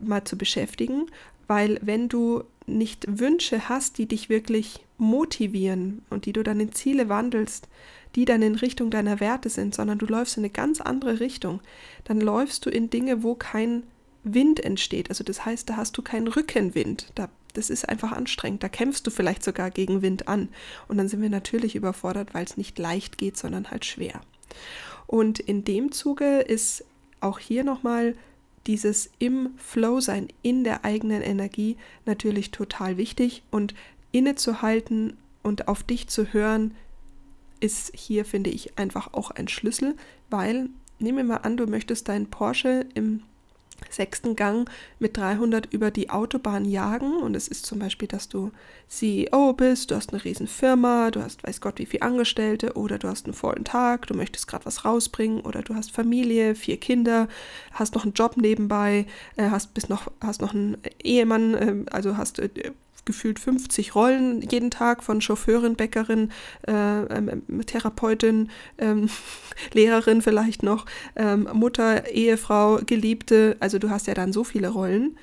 mal 0.00 0.24
zu 0.24 0.36
beschäftigen, 0.36 1.06
weil 1.46 1.78
wenn 1.82 2.08
du 2.08 2.44
nicht 2.66 3.06
Wünsche 3.08 3.68
hast, 3.68 3.98
die 3.98 4.06
dich 4.06 4.28
wirklich 4.28 4.80
motivieren 4.98 6.02
und 6.10 6.26
die 6.26 6.32
du 6.32 6.42
dann 6.42 6.58
in 6.60 6.72
Ziele 6.72 7.08
wandelst, 7.08 7.68
die 8.16 8.24
dann 8.24 8.42
in 8.42 8.54
Richtung 8.56 8.90
deiner 8.90 9.20
Werte 9.20 9.48
sind, 9.50 9.74
sondern 9.74 9.98
du 9.98 10.06
läufst 10.06 10.36
in 10.36 10.42
eine 10.42 10.50
ganz 10.50 10.80
andere 10.80 11.20
Richtung, 11.20 11.60
dann 12.04 12.20
läufst 12.20 12.66
du 12.66 12.70
in 12.70 12.90
Dinge, 12.90 13.22
wo 13.22 13.34
kein 13.34 13.84
Wind 14.24 14.58
entsteht. 14.58 15.10
Also 15.10 15.22
das 15.22 15.44
heißt, 15.44 15.68
da 15.70 15.76
hast 15.76 15.96
du 15.96 16.02
keinen 16.02 16.26
Rückenwind. 16.26 17.12
Da 17.14 17.28
das 17.56 17.70
ist 17.70 17.88
einfach 17.88 18.12
anstrengend. 18.12 18.62
Da 18.62 18.68
kämpfst 18.68 19.06
du 19.06 19.10
vielleicht 19.10 19.42
sogar 19.42 19.70
gegen 19.70 20.02
Wind 20.02 20.28
an. 20.28 20.48
Und 20.88 20.98
dann 20.98 21.08
sind 21.08 21.22
wir 21.22 21.30
natürlich 21.30 21.74
überfordert, 21.74 22.34
weil 22.34 22.44
es 22.44 22.56
nicht 22.56 22.78
leicht 22.78 23.18
geht, 23.18 23.36
sondern 23.36 23.70
halt 23.70 23.84
schwer. 23.84 24.20
Und 25.06 25.38
in 25.38 25.64
dem 25.64 25.92
Zuge 25.92 26.40
ist 26.40 26.84
auch 27.20 27.38
hier 27.38 27.64
nochmal 27.64 28.14
dieses 28.66 29.10
im 29.18 29.50
Flow 29.56 30.00
sein, 30.00 30.28
in 30.42 30.64
der 30.64 30.84
eigenen 30.84 31.22
Energie 31.22 31.76
natürlich 32.04 32.50
total 32.50 32.96
wichtig. 32.96 33.42
Und 33.50 33.74
innezuhalten 34.12 35.16
und 35.42 35.68
auf 35.68 35.82
dich 35.82 36.08
zu 36.08 36.32
hören, 36.32 36.74
ist 37.60 37.92
hier, 37.94 38.24
finde 38.24 38.50
ich, 38.50 38.78
einfach 38.78 39.14
auch 39.14 39.30
ein 39.30 39.48
Schlüssel, 39.48 39.96
weil, 40.28 40.68
nehmen 40.98 41.18
wir 41.18 41.24
mal 41.24 41.36
an, 41.38 41.56
du 41.56 41.66
möchtest 41.66 42.08
deinen 42.08 42.28
Porsche 42.28 42.86
im 42.94 43.22
sechsten 43.90 44.36
Gang 44.36 44.68
mit 44.98 45.16
300 45.16 45.72
über 45.72 45.90
die 45.90 46.10
Autobahn 46.10 46.64
jagen. 46.64 47.16
Und 47.16 47.34
es 47.34 47.48
ist 47.48 47.66
zum 47.66 47.78
Beispiel, 47.78 48.08
dass 48.08 48.28
du 48.28 48.50
CEO 48.88 49.52
bist, 49.52 49.90
du 49.90 49.96
hast 49.96 50.12
eine 50.12 50.24
riesen 50.24 50.46
Firma, 50.46 51.10
du 51.10 51.22
hast 51.22 51.46
weiß 51.46 51.60
Gott 51.60 51.78
wie 51.78 51.86
viele 51.86 52.02
Angestellte 52.02 52.74
oder 52.74 52.98
du 52.98 53.08
hast 53.08 53.26
einen 53.26 53.34
vollen 53.34 53.64
Tag, 53.64 54.06
du 54.06 54.14
möchtest 54.14 54.46
gerade 54.46 54.66
was 54.66 54.84
rausbringen 54.84 55.40
oder 55.40 55.62
du 55.62 55.74
hast 55.74 55.90
Familie, 55.90 56.54
vier 56.54 56.78
Kinder, 56.78 57.28
hast 57.72 57.94
noch 57.94 58.04
einen 58.04 58.14
Job 58.14 58.36
nebenbei, 58.36 59.06
äh, 59.36 59.50
hast, 59.50 59.74
bist 59.74 59.88
noch, 59.88 60.10
hast 60.20 60.40
noch 60.40 60.54
einen 60.54 60.78
Ehemann, 61.02 61.56
ähm, 61.60 61.86
also 61.90 62.16
hast 62.16 62.38
äh, 62.38 62.48
gefühlt 63.06 63.38
50 63.38 63.94
Rollen 63.94 64.42
jeden 64.42 64.70
Tag 64.70 65.02
von 65.02 65.22
Chauffeurin, 65.22 65.76
Bäckerin, 65.76 66.30
äh, 66.66 66.72
ähm, 66.72 67.42
Therapeutin, 67.64 68.50
ähm, 68.76 69.08
Lehrerin 69.72 70.20
vielleicht 70.20 70.62
noch, 70.62 70.84
ähm, 71.16 71.48
Mutter, 71.54 72.08
Ehefrau, 72.10 72.80
Geliebte. 72.84 73.56
Also 73.60 73.78
du 73.78 73.88
hast 73.88 74.06
ja 74.06 74.14
dann 74.14 74.32
so 74.32 74.44
viele 74.44 74.68
Rollen, 74.68 75.16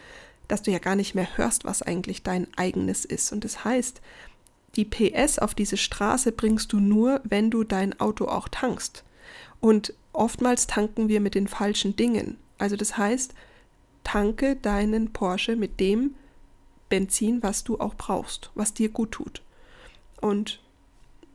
dass 0.47 0.63
du 0.63 0.71
ja 0.71 0.79
gar 0.79 0.95
nicht 0.95 1.13
mehr 1.13 1.27
hörst, 1.37 1.65
was 1.65 1.83
eigentlich 1.83 2.23
dein 2.23 2.47
eigenes 2.55 3.05
ist. 3.05 3.31
Und 3.31 3.43
das 3.43 3.63
heißt, 3.63 4.01
die 4.75 4.85
PS 4.85 5.37
auf 5.37 5.53
diese 5.53 5.77
Straße 5.77 6.31
bringst 6.31 6.73
du 6.73 6.79
nur, 6.79 7.21
wenn 7.23 7.51
du 7.51 7.63
dein 7.63 7.99
Auto 7.99 8.25
auch 8.25 8.49
tankst. 8.49 9.03
Und 9.59 9.93
oftmals 10.13 10.67
tanken 10.67 11.09
wir 11.09 11.21
mit 11.21 11.35
den 11.35 11.47
falschen 11.47 11.95
Dingen. 11.95 12.37
Also 12.57 12.75
das 12.75 12.97
heißt, 12.97 13.33
tanke 14.03 14.55
deinen 14.55 15.13
Porsche 15.13 15.55
mit 15.55 15.79
dem, 15.79 16.15
Benzin, 16.93 17.41
was 17.41 17.63
du 17.63 17.79
auch 17.79 17.95
brauchst, 17.95 18.51
was 18.53 18.75
dir 18.75 18.89
gut 18.89 19.13
tut. 19.13 19.41
Und 20.21 20.61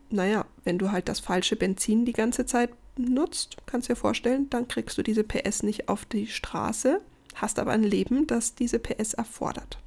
naja, 0.09 0.47
wenn 0.63 0.79
du 0.79 0.93
halt 0.93 1.09
das 1.09 1.19
falsche 1.19 1.57
Benzin 1.57 2.05
die 2.05 2.13
ganze 2.13 2.47
Zeit 2.47 2.71
nutzt, 2.97 3.57
kannst 3.67 3.89
du 3.89 3.95
dir 3.95 3.99
vorstellen, 3.99 4.49
dann 4.51 4.69
kriegst 4.69 4.97
du 4.97 5.03
diese 5.03 5.25
PS 5.25 5.65
nicht 5.65 5.89
auf 5.89 6.05
die 6.05 6.29
Straße, 6.29 7.01
hast 7.35 7.59
aber 7.59 7.73
ein 7.73 7.83
Leben, 7.83 8.29
das 8.29 8.55
diese 8.55 8.79
PS 8.79 9.15
erfordert. 9.15 9.81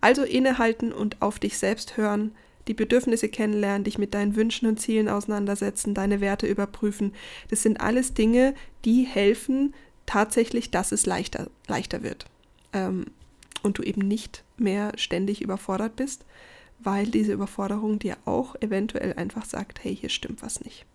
Also 0.00 0.22
innehalten 0.22 0.94
und 0.94 1.20
auf 1.20 1.38
dich 1.38 1.58
selbst 1.58 1.98
hören, 1.98 2.34
die 2.66 2.72
Bedürfnisse 2.72 3.28
kennenlernen, 3.28 3.84
dich 3.84 3.98
mit 3.98 4.14
deinen 4.14 4.34
Wünschen 4.34 4.66
und 4.66 4.80
Zielen 4.80 5.10
auseinandersetzen, 5.10 5.92
deine 5.92 6.22
Werte 6.22 6.46
überprüfen. 6.46 7.12
Das 7.50 7.62
sind 7.62 7.82
alles 7.82 8.14
Dinge, 8.14 8.54
die 8.86 9.02
helfen 9.02 9.74
tatsächlich, 10.06 10.70
dass 10.70 10.90
es 10.90 11.04
leichter, 11.04 11.50
leichter 11.68 12.02
wird. 12.02 12.24
Ähm, 12.72 13.04
und 13.66 13.78
du 13.78 13.82
eben 13.82 14.06
nicht 14.08 14.44
mehr 14.56 14.92
ständig 14.96 15.42
überfordert 15.42 15.96
bist, 15.96 16.24
weil 16.78 17.06
diese 17.06 17.32
Überforderung 17.32 17.98
dir 17.98 18.16
auch 18.24 18.54
eventuell 18.60 19.14
einfach 19.14 19.44
sagt, 19.44 19.82
hey, 19.84 19.94
hier 19.94 20.08
stimmt 20.08 20.42
was 20.42 20.60
nicht. 20.62 20.86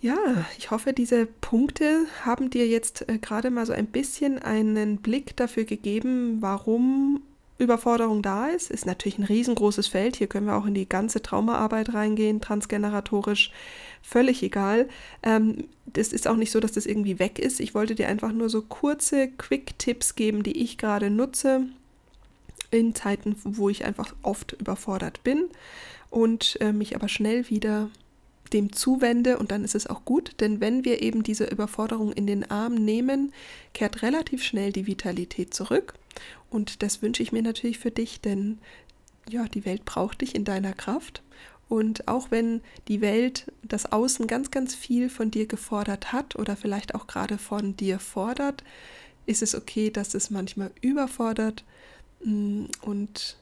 Ja, 0.00 0.46
ich 0.56 0.70
hoffe, 0.70 0.94
diese 0.94 1.26
Punkte 1.26 2.06
haben 2.24 2.48
dir 2.48 2.66
jetzt 2.66 3.06
äh, 3.08 3.18
gerade 3.18 3.50
mal 3.50 3.66
so 3.66 3.74
ein 3.74 3.86
bisschen 3.86 4.38
einen 4.38 4.96
Blick 4.96 5.36
dafür 5.36 5.64
gegeben, 5.64 6.38
warum 6.40 7.22
Überforderung 7.60 8.22
da 8.22 8.48
ist. 8.48 8.70
Ist 8.70 8.86
natürlich 8.86 9.18
ein 9.18 9.24
riesengroßes 9.24 9.86
Feld. 9.86 10.16
Hier 10.16 10.26
können 10.26 10.46
wir 10.46 10.56
auch 10.56 10.66
in 10.66 10.74
die 10.74 10.88
ganze 10.88 11.22
Traumaarbeit 11.22 11.94
reingehen, 11.94 12.40
transgeneratorisch. 12.40 13.52
Völlig 14.02 14.42
egal. 14.42 14.88
Ähm, 15.22 15.68
das 15.86 16.12
ist 16.12 16.26
auch 16.26 16.36
nicht 16.36 16.50
so, 16.50 16.60
dass 16.60 16.72
das 16.72 16.86
irgendwie 16.86 17.18
weg 17.18 17.38
ist. 17.38 17.60
Ich 17.60 17.74
wollte 17.74 17.94
dir 17.94 18.08
einfach 18.08 18.32
nur 18.32 18.48
so 18.48 18.62
kurze 18.62 19.28
Quick-Tipps 19.28 20.14
geben, 20.14 20.42
die 20.42 20.62
ich 20.62 20.78
gerade 20.78 21.10
nutze 21.10 21.66
in 22.70 22.94
Zeiten, 22.94 23.36
wo 23.44 23.68
ich 23.68 23.84
einfach 23.84 24.14
oft 24.22 24.52
überfordert 24.52 25.22
bin 25.22 25.48
und 26.08 26.56
äh, 26.60 26.72
mich 26.72 26.94
aber 26.94 27.08
schnell 27.08 27.48
wieder 27.50 27.90
dem 28.52 28.72
zuwende 28.72 29.38
und 29.38 29.50
dann 29.50 29.64
ist 29.64 29.74
es 29.74 29.86
auch 29.86 30.04
gut, 30.04 30.32
denn 30.40 30.60
wenn 30.60 30.84
wir 30.84 31.02
eben 31.02 31.22
diese 31.22 31.44
Überforderung 31.44 32.12
in 32.12 32.26
den 32.26 32.50
Arm 32.50 32.74
nehmen, 32.74 33.32
kehrt 33.74 34.02
relativ 34.02 34.42
schnell 34.42 34.72
die 34.72 34.86
Vitalität 34.86 35.54
zurück. 35.54 35.94
Und 36.50 36.82
das 36.82 37.02
wünsche 37.02 37.22
ich 37.22 37.32
mir 37.32 37.42
natürlich 37.42 37.78
für 37.78 37.90
dich, 37.90 38.20
denn 38.20 38.58
ja, 39.28 39.44
die 39.46 39.64
Welt 39.64 39.84
braucht 39.84 40.20
dich 40.20 40.34
in 40.34 40.44
deiner 40.44 40.72
Kraft. 40.72 41.22
Und 41.68 42.08
auch 42.08 42.32
wenn 42.32 42.62
die 42.88 43.00
Welt, 43.00 43.52
das 43.62 43.92
Außen 43.92 44.26
ganz, 44.26 44.50
ganz 44.50 44.74
viel 44.74 45.08
von 45.08 45.30
dir 45.30 45.46
gefordert 45.46 46.12
hat 46.12 46.34
oder 46.34 46.56
vielleicht 46.56 46.96
auch 46.96 47.06
gerade 47.06 47.38
von 47.38 47.76
dir 47.76 48.00
fordert, 48.00 48.64
ist 49.26 49.42
es 49.42 49.54
okay, 49.54 49.90
dass 49.90 50.14
es 50.14 50.30
manchmal 50.30 50.72
überfordert. 50.80 51.64
Mm, 52.24 52.64
und 52.82 53.36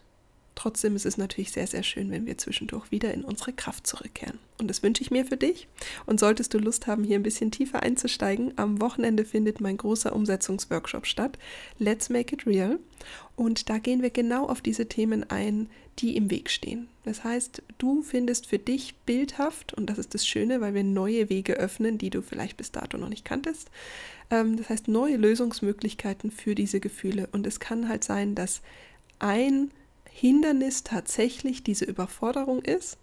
Trotzdem 0.59 0.97
ist 0.97 1.07
es 1.07 1.17
natürlich 1.17 1.53
sehr, 1.53 1.69
sehr 1.69 1.85
schön, 1.85 2.11
wenn 2.11 2.27
wir 2.27 2.37
zwischendurch 2.37 2.91
wieder 2.91 3.15
in 3.15 3.23
unsere 3.23 3.53
Kraft 3.53 3.87
zurückkehren. 3.87 4.41
Und 4.59 4.67
das 4.67 4.83
wünsche 4.83 5.03
ich 5.03 5.13
mir 5.13 5.25
für 5.25 5.37
dich. 5.37 5.69
Und 6.05 6.19
solltest 6.19 6.53
du 6.53 6.59
Lust 6.59 6.89
haben, 6.89 7.05
hier 7.05 7.17
ein 7.17 7.23
bisschen 7.23 7.53
tiefer 7.53 7.85
einzusteigen, 7.85 8.55
am 8.57 8.81
Wochenende 8.81 9.25
findet 9.25 9.61
mein 9.61 9.77
großer 9.77 10.13
Umsetzungsworkshop 10.13 11.07
statt. 11.07 11.39
Let's 11.79 12.09
Make 12.09 12.35
It 12.35 12.45
Real. 12.45 12.81
Und 13.37 13.71
da 13.71 13.79
gehen 13.79 14.03
wir 14.03 14.11
genau 14.11 14.49
auf 14.49 14.61
diese 14.61 14.89
Themen 14.89 15.31
ein, 15.31 15.71
die 16.01 16.17
im 16.17 16.29
Weg 16.29 16.51
stehen. 16.51 16.89
Das 17.05 17.23
heißt, 17.23 17.63
du 17.79 18.03
findest 18.03 18.49
für 18.49 18.59
dich 18.59 18.97
bildhaft, 19.07 19.75
und 19.75 19.89
das 19.89 19.99
ist 19.99 20.13
das 20.13 20.27
Schöne, 20.27 20.61
weil 20.61 20.75
wir 20.75 20.83
neue 20.83 21.31
Wege 21.31 21.53
öffnen, 21.53 21.99
die 21.99 22.11
du 22.11 22.21
vielleicht 22.21 22.57
bis 22.57 22.73
dato 22.73 22.99
noch 22.99 23.11
nicht 23.11 23.25
kanntest. 23.25 23.71
Ähm, 24.29 24.57
das 24.57 24.71
heißt, 24.71 24.89
neue 24.89 25.19
Lösungsmöglichkeiten 25.19 26.33
für 26.33 26.57
diese 26.57 26.81
Gefühle. 26.81 27.29
Und 27.31 27.47
es 27.47 27.61
kann 27.61 27.89
halt 27.89 28.03
sein, 28.03 28.35
dass 28.35 28.61
ein 29.21 29.71
Hindernis 30.21 30.83
tatsächlich 30.83 31.63
diese 31.63 31.85
Überforderung 31.85 32.61
ist, 32.63 32.99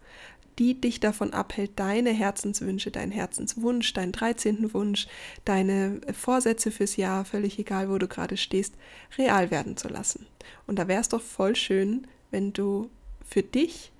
die 0.60 0.80
dich 0.80 0.99
davon 0.99 1.34
abhält, 1.34 1.71
deine 1.78 2.12
Herzenswünsche, 2.12 2.91
deinen 2.91 3.12
Herzenswunsch, 3.12 3.93
deinen 3.93 4.12
13. 4.12 4.73
Wunsch, 4.73 5.08
deine 5.45 6.01
Vorsätze 6.13 6.71
fürs 6.71 6.97
Jahr, 6.97 7.23
völlig 7.23 7.58
egal, 7.58 7.89
wo 7.89 7.97
du 7.97 8.08
gerade 8.08 8.36
stehst, 8.36 8.73
real 9.17 9.49
werden 9.49 9.78
zu 9.78 9.88
lassen. 9.88 10.28
Und 10.67 10.78
da 10.78 10.89
wäre 10.89 11.01
es 11.01 11.10
doch 11.10 11.21
voll 11.21 11.56
schön, 11.56 12.06
wenn 12.32 12.51
du 12.51 12.89
für 13.25 13.43
dich 13.43 13.91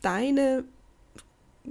deine 0.00 0.64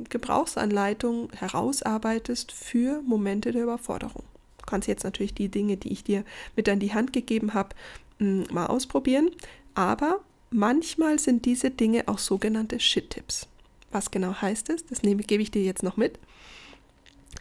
Gebrauchsanleitung 0.09 1.31
herausarbeitest 1.33 2.51
für 2.51 3.01
Momente 3.01 3.51
der 3.51 3.63
Überforderung. 3.63 4.23
Du 4.59 4.65
kannst 4.65 4.87
jetzt 4.87 5.03
natürlich 5.03 5.33
die 5.33 5.49
Dinge, 5.49 5.77
die 5.77 5.91
ich 5.91 6.03
dir 6.03 6.23
mit 6.55 6.69
an 6.69 6.79
die 6.79 6.93
Hand 6.93 7.11
gegeben 7.11 7.55
habe, 7.55 7.75
mal 8.19 8.67
ausprobieren. 8.67 9.31
Aber 9.73 10.19
manchmal 10.49 11.19
sind 11.19 11.45
diese 11.45 11.71
Dinge 11.71 12.07
auch 12.07 12.19
sogenannte 12.19 12.79
Shit-Tipps. 12.79 13.47
Was 13.91 14.11
genau 14.11 14.33
heißt 14.41 14.69
es? 14.69 14.85
Das 14.85 15.03
nehme, 15.03 15.23
gebe 15.23 15.43
ich 15.43 15.51
dir 15.51 15.63
jetzt 15.63 15.83
noch 15.83 15.97
mit. 15.97 16.19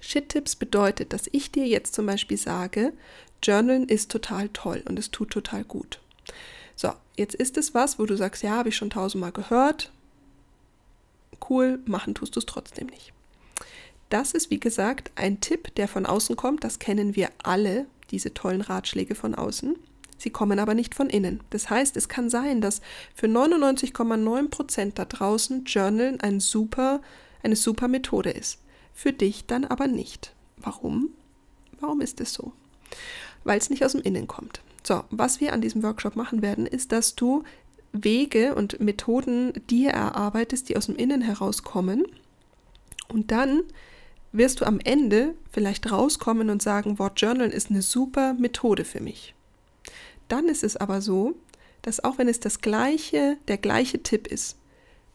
Shit-Tipps 0.01 0.57
bedeutet, 0.57 1.13
dass 1.13 1.29
ich 1.33 1.51
dir 1.51 1.67
jetzt 1.67 1.95
zum 1.95 2.07
Beispiel 2.07 2.37
sage, 2.37 2.93
Journalen 3.43 3.89
ist 3.89 4.11
total 4.11 4.49
toll 4.51 4.83
und 4.89 4.99
es 4.99 5.11
tut 5.11 5.31
total 5.31 5.65
gut. 5.65 6.01
So, 6.77 6.93
jetzt 7.17 7.35
ist 7.35 7.57
es 7.59 7.75
was, 7.75 7.99
wo 7.99 8.07
du 8.07 8.17
sagst, 8.17 8.43
ja, 8.43 8.53
habe 8.53 8.71
ich 8.71 8.77
schon 8.77 8.91
tausendmal 8.91 9.33
gehört. 9.33 9.93
Cool, 11.49 11.81
machen 11.87 12.15
tust 12.15 12.37
du 12.37 12.41
es 12.41 12.47
trotzdem 12.47 12.87
nicht. 12.87 13.13
Das 14.09 14.33
ist, 14.33 14.51
wie 14.51 14.61
gesagt, 14.61 15.13
ein 15.15 15.41
Tipp, 15.41 15.75
der 15.77 15.89
von 15.89 16.05
außen 16.05 16.37
kommt. 16.37 16.65
Das 16.65 16.79
kennen 16.79 17.17
wir 17.17 17.31
alle, 17.43 17.87
diese 18.11 18.35
tollen 18.35 18.61
Ratschläge 18.61 19.15
von 19.15 19.35
außen. 19.35 19.77
Sie 20.21 20.31
kommen 20.31 20.59
aber 20.59 20.75
nicht 20.75 20.95
von 20.95 21.09
innen. 21.09 21.41
Das 21.49 21.71
heißt, 21.71 21.97
es 21.97 22.11
kann 22.11 22.29
sein, 22.29 22.61
dass 22.61 22.83
für 23.15 23.27
99,9 23.27 24.51
Prozent 24.51 24.99
da 24.99 25.07
draußen 25.07 25.65
Journalen 25.65 26.21
ein 26.21 26.41
super, 26.41 27.01
eine 27.43 27.57
super 27.57 27.89
Methode 27.89 28.31
ist. 28.31 28.59
Für 28.93 29.15
dich 29.15 29.47
dann 29.47 29.65
aber 29.65 29.87
nicht. 29.87 30.35
Warum? 30.59 31.09
Warum 31.81 32.03
ist 32.03 32.21
es 32.21 32.35
so? 32.35 32.53
Weil 33.45 33.59
es 33.59 33.71
nicht 33.71 33.83
aus 33.83 33.93
dem 33.93 34.03
Innen 34.03 34.29
kommt. 34.29 34.61
So, 34.83 35.05
was 35.11 35.41
wir 35.41 35.55
an 35.55 35.63
diesem 35.63 35.83
Workshop 35.83 36.17
machen 36.17 36.43
werden, 36.43 36.67
ist, 36.67 36.93
dass 36.93 37.15
du 37.15 37.43
Wege 37.93 38.55
und 38.55 38.79
Methoden 38.79 39.55
dir 39.71 39.91
erarbeitest, 39.91 40.69
die 40.69 40.77
aus 40.77 40.87
dem 40.87 40.97
Innen 40.97 41.23
herauskommen. 41.23 42.05
Und 43.09 43.31
dann 43.31 43.63
wirst 44.33 44.61
du 44.61 44.67
am 44.67 44.81
Ende 44.81 45.35
vielleicht 45.51 45.91
rauskommen 45.91 46.51
und 46.51 46.61
sagen, 46.61 46.99
Wort 46.99 47.19
Journal 47.19 47.49
ist 47.49 47.71
eine 47.71 47.81
super 47.81 48.35
Methode 48.35 48.85
für 48.85 49.01
mich. 49.01 49.35
Dann 50.31 50.49
ist 50.49 50.63
es 50.63 50.77
aber 50.77 51.01
so, 51.01 51.35
dass 51.83 52.03
auch 52.05 52.19
wenn 52.19 52.29
es 52.29 52.41
das 52.41 52.61
gleiche, 52.61 53.37
der 53.49 53.59
gleiche 53.59 54.03
Tipp 54.03 54.27
ist, 54.29 54.57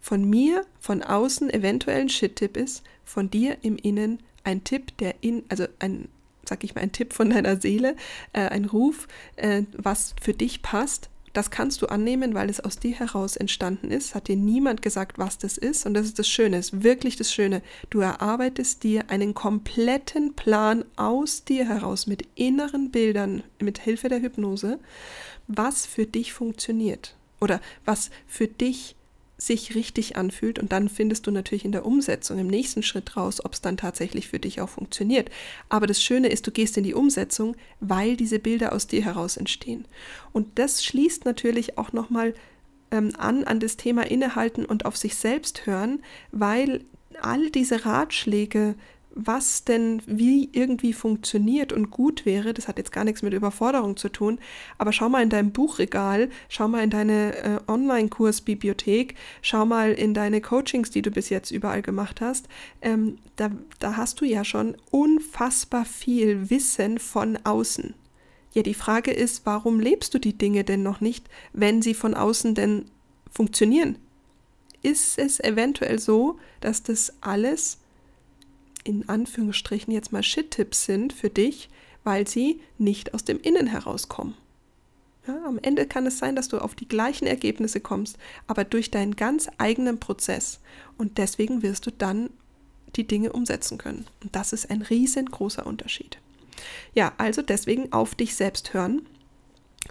von 0.02 0.30
mir 0.30 0.66
von 0.80 1.02
außen 1.02 1.50
eventuell 1.50 2.02
ein 2.02 2.10
Shit-Tipp 2.10 2.58
ist, 2.58 2.84
von 3.04 3.30
dir 3.32 3.58
im 3.62 3.78
Innen 3.78 4.20
ein 4.44 4.64
Tipp, 4.64 4.96
der 4.98 5.16
in, 5.22 5.44
also 5.50 5.66
ein, 5.80 6.10
sag 6.48 6.64
ich 6.64 6.76
mal, 6.76 6.82
ein 6.82 6.92
Tipp 6.92 7.14
von 7.14 7.30
deiner 7.30 7.60
Seele, 7.60 7.96
äh, 8.34 8.42
ein 8.42 8.66
Ruf, 8.66 9.08
äh, 9.38 9.64
was 9.76 10.14
für 10.22 10.34
dich 10.34 10.62
passt, 10.62 11.10
das 11.36 11.52
kannst 11.52 11.82
du 11.82 11.88
annehmen, 11.88 12.34
weil 12.34 12.50
es 12.50 12.60
aus 12.60 12.78
dir 12.78 12.96
heraus 12.98 13.36
entstanden 13.36 13.92
ist. 13.92 14.16
Hat 14.16 14.28
dir 14.28 14.36
niemand 14.36 14.82
gesagt, 14.82 15.18
was 15.20 15.38
das 15.38 15.58
ist. 15.58 15.86
Und 15.86 15.94
das 15.94 16.06
ist 16.06 16.20
das 16.20 16.28
Schöne, 16.28 16.58
ist 16.58 16.84
wirklich 16.84 17.16
das 17.16 17.32
Schöne. 17.32 17.62
Du 17.90 18.00
erarbeitest 18.00 18.84
dir 18.84 19.10
einen 19.10 19.34
kompletten 19.34 20.34
Plan 20.34 20.86
aus 20.96 21.44
dir 21.44 21.68
heraus 21.68 22.08
mit 22.08 22.28
inneren 22.36 22.92
Bildern, 22.92 23.44
mit 23.60 23.80
Hilfe 23.80 24.10
der 24.10 24.22
Hypnose, 24.22 24.80
was 25.48 25.86
für 25.86 26.06
dich 26.06 26.34
funktioniert. 26.34 27.16
Oder 27.40 27.62
was 27.86 28.10
für 28.28 28.48
dich 28.48 28.78
funktioniert 28.78 29.05
sich 29.38 29.76
richtig 29.76 30.16
anfühlt 30.16 30.60
und 30.60 30.72
dann 30.72 30.88
findest 30.88 31.28
du 31.28 31.32
natürlich 31.32 31.66
in 31.66 31.72
der 31.72 31.86
Umsetzung 31.86 32.40
im 32.40 32.48
nächsten 32.48 32.84
Schritt 32.84 33.18
raus, 33.18 33.44
ob 33.44 33.54
es 33.54 33.62
dann 33.62 33.78
tatsächlich 33.78 34.30
für 34.30 34.40
dich 34.40 34.62
auch 34.62 34.70
funktioniert. 34.70 35.30
Aber 35.68 35.88
das 35.88 36.02
Schöne 36.02 36.30
ist, 36.30 36.48
du 36.48 36.52
gehst 36.52 36.78
in 36.78 36.84
die 36.84 36.94
Umsetzung, 36.94 37.56
weil 37.80 38.16
diese 38.16 38.40
Bilder 38.40 38.74
aus 38.74 38.88
dir 38.88 39.04
heraus 39.04 39.36
entstehen. 39.36 39.86
Und 40.32 40.58
das 40.58 40.84
schließt 40.84 41.26
natürlich 41.26 41.78
auch 41.78 41.92
nochmal 41.92 42.34
ähm, 42.92 43.12
an 43.18 43.44
an 43.44 43.60
das 43.60 43.78
Thema 43.78 44.04
innehalten 44.10 44.66
und 44.66 44.86
auf 44.86 44.96
sich 44.96 45.16
selbst 45.16 45.66
hören, 45.66 46.02
weil 46.32 46.86
all 47.22 47.50
diese 47.50 47.86
Ratschläge, 47.86 48.76
was 49.16 49.64
denn 49.64 50.02
wie 50.06 50.50
irgendwie 50.52 50.92
funktioniert 50.92 51.72
und 51.72 51.90
gut 51.90 52.26
wäre, 52.26 52.54
das 52.54 52.68
hat 52.68 52.78
jetzt 52.78 52.92
gar 52.92 53.06
nichts 53.06 53.22
mit 53.22 53.34
Überforderung 53.34 53.96
zu 53.96 54.10
tun, 54.10 54.40
aber 54.78 54.92
schau 54.92 55.08
mal 55.08 55.24
in 55.24 55.30
dein 55.30 55.54
Buchregal, 55.54 56.30
schau 56.50 56.68
mal 56.68 56.84
in 56.84 56.90
deine 56.90 57.36
äh, 57.38 57.60
Online-Kursbibliothek, 57.68 59.16
schau 59.42 59.66
mal 59.66 59.94
in 59.94 60.14
deine 60.14 60.42
Coachings, 60.42 60.92
die 60.92 61.02
du 61.02 61.12
bis 61.12 61.30
jetzt 61.30 61.52
überall 61.52 61.82
gemacht 61.82 62.20
hast, 62.20 62.50
ähm, 62.82 63.18
da, 63.38 63.52
da 63.80 63.96
hast 63.96 64.20
du 64.20 64.26
ja 64.26 64.44
schon 64.44 64.76
unfassbar 64.92 65.86
viel 65.86 66.50
Wissen 66.50 67.00
von 67.00 67.40
außen. 67.46 67.94
Ja, 68.54 68.64
die 68.64 68.74
Frage 68.74 69.12
ist, 69.12 69.46
warum 69.46 69.80
lebst 69.80 70.14
du 70.14 70.20
die 70.20 70.38
Dinge 70.38 70.66
denn 70.66 70.84
noch 70.84 71.00
nicht, 71.00 71.30
wenn 71.54 71.82
sie 71.82 71.94
von 71.94 72.16
außen 72.16 72.54
denn 72.54 72.86
funktionieren? 73.32 73.98
Ist 74.82 75.18
es 75.18 75.40
eventuell 75.40 76.00
so, 76.00 76.38
dass 76.60 76.84
das 76.84 77.14
alles 77.22 77.80
in 78.86 79.10
Anführungsstrichen 79.10 79.92
jetzt 79.92 80.14
mal 80.14 80.24
Shit-Tipps 80.24 80.86
sind 80.86 81.12
für 81.12 81.30
dich, 81.30 81.70
weil 82.06 82.28
sie 82.28 82.62
nicht 82.78 83.14
aus 83.14 83.26
dem 83.26 83.42
Innen 83.42 83.68
herauskommen. 83.68 84.36
Ja, 85.28 85.44
am 85.46 85.60
Ende 85.60 85.88
kann 85.88 86.06
es 86.06 86.20
sein, 86.20 86.36
dass 86.36 86.48
du 86.48 86.60
auf 86.60 86.76
die 86.76 86.88
gleichen 86.88 87.26
Ergebnisse 87.26 87.82
kommst, 87.82 88.18
aber 88.46 88.64
durch 88.64 88.92
deinen 88.92 89.16
ganz 89.16 89.50
eigenen 89.58 90.00
Prozess. 90.00 90.60
Und 90.98 91.18
deswegen 91.18 91.64
wirst 91.64 91.88
du 91.88 91.92
dann 91.92 92.30
die 92.96 93.08
Dinge 93.08 93.34
umsetzen 93.34 93.80
können. 93.80 94.06
Und 94.24 94.36
das 94.36 94.54
ist 94.54 94.70
ein 94.70 94.84
riesengroßer 94.84 95.66
Unterschied. 95.66 96.20
Ja, 96.94 97.14
also 97.18 97.42
deswegen 97.42 97.92
auf 97.92 98.14
dich 98.14 98.36
selbst 98.36 98.74
hören 98.74 99.02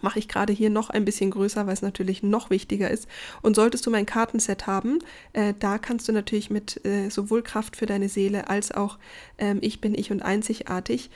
mache 0.03 0.19
ich 0.19 0.29
gerade 0.29 0.53
hier 0.53 0.71
noch 0.71 0.91
ein 0.91 1.05
bisschen 1.05 1.31
größer, 1.31 1.67
weil 1.67 1.75
es 1.75 1.83
natürlich 1.83 2.23
noch 2.23 2.51
wichtiger 2.51 2.91
ist. 2.91 3.09
Und 3.43 3.57
solltest 3.57 3.87
du 3.87 3.91
mein 3.91 4.07
Kartenset 4.07 4.67
haben, 4.67 4.99
äh, 5.33 5.55
da 5.59 5.79
kannst 5.79 6.09
du 6.09 6.13
natürlich 6.13 6.51
mit 6.51 6.85
äh, 6.85 7.09
sowohl 7.11 7.43
Kraft 7.43 7.77
für 7.77 7.87
deine 7.87 8.09
Seele 8.09 8.49
als 8.49 8.73
auch 8.73 8.99
ähm, 9.39 9.59
Ich 9.61 9.81
bin 9.81 9.95
ich 9.95 10.11
und 10.11 10.23
einzigartig 10.23 11.11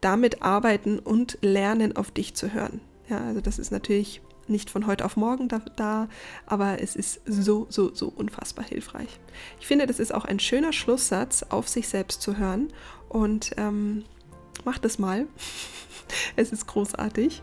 damit 0.00 0.42
arbeiten 0.42 0.98
und 0.98 1.38
lernen, 1.40 1.96
auf 1.96 2.10
dich 2.10 2.34
zu 2.34 2.52
hören. 2.52 2.80
Ja, 3.08 3.24
also 3.24 3.40
das 3.40 3.58
ist 3.58 3.70
natürlich 3.70 4.20
nicht 4.48 4.68
von 4.68 4.86
heute 4.86 5.04
auf 5.04 5.16
morgen 5.16 5.48
da, 5.48 5.60
da, 5.76 6.08
aber 6.46 6.82
es 6.82 6.96
ist 6.96 7.20
so, 7.24 7.66
so, 7.70 7.94
so 7.94 8.08
unfassbar 8.08 8.66
hilfreich. 8.66 9.08
Ich 9.60 9.66
finde, 9.66 9.86
das 9.86 9.98
ist 9.98 10.12
auch 10.12 10.26
ein 10.26 10.40
schöner 10.40 10.72
Schlusssatz, 10.72 11.44
auf 11.48 11.68
sich 11.68 11.88
selbst 11.88 12.20
zu 12.20 12.36
hören 12.36 12.72
und 13.08 13.52
ähm, 13.56 14.04
mach 14.64 14.78
das 14.78 14.98
mal. 14.98 15.26
es 16.36 16.52
ist 16.52 16.66
großartig. 16.66 17.42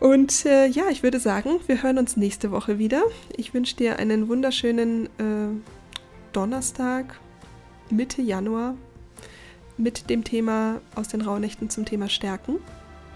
Und 0.00 0.44
äh, 0.44 0.66
ja, 0.66 0.88
ich 0.90 1.02
würde 1.02 1.18
sagen, 1.18 1.60
wir 1.66 1.82
hören 1.82 1.98
uns 1.98 2.16
nächste 2.16 2.50
Woche 2.50 2.78
wieder. 2.78 3.02
Ich 3.36 3.54
wünsche 3.54 3.76
dir 3.76 3.98
einen 3.98 4.28
wunderschönen 4.28 5.06
äh, 5.18 5.48
Donnerstag, 6.32 7.18
Mitte 7.88 8.20
Januar, 8.20 8.74
mit 9.78 10.10
dem 10.10 10.22
Thema 10.22 10.80
aus 10.94 11.08
den 11.08 11.22
Rauhnächten 11.22 11.70
zum 11.70 11.84
Thema 11.84 12.08
Stärken. 12.08 12.56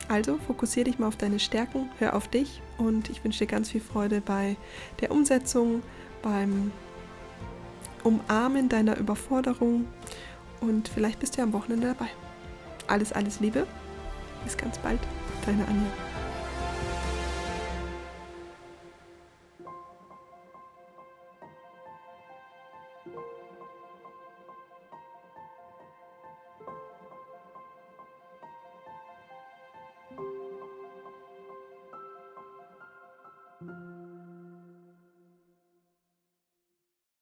Also 0.08 0.38
fokussiere 0.46 0.84
dich 0.84 0.98
mal 0.98 1.06
auf 1.06 1.16
deine 1.16 1.38
Stärken, 1.38 1.90
hör 1.98 2.16
auf 2.16 2.28
dich 2.28 2.60
und 2.78 3.10
ich 3.10 3.22
wünsche 3.22 3.40
dir 3.40 3.46
ganz 3.46 3.70
viel 3.70 3.80
Freude 3.80 4.20
bei 4.20 4.56
der 5.00 5.12
Umsetzung, 5.12 5.82
beim 6.22 6.72
Umarmen 8.02 8.68
deiner 8.68 8.96
Überforderung 8.96 9.86
und 10.60 10.88
vielleicht 10.88 11.20
bist 11.20 11.34
du 11.34 11.38
ja 11.38 11.44
am 11.44 11.52
Wochenende 11.52 11.88
dabei. 11.88 12.10
Alles, 12.86 13.12
alles 13.12 13.40
Liebe. 13.40 13.66
Bis 14.44 14.56
ganz 14.56 14.78
bald. 14.78 15.00
Deine 15.46 15.66
Anja. 15.68 16.09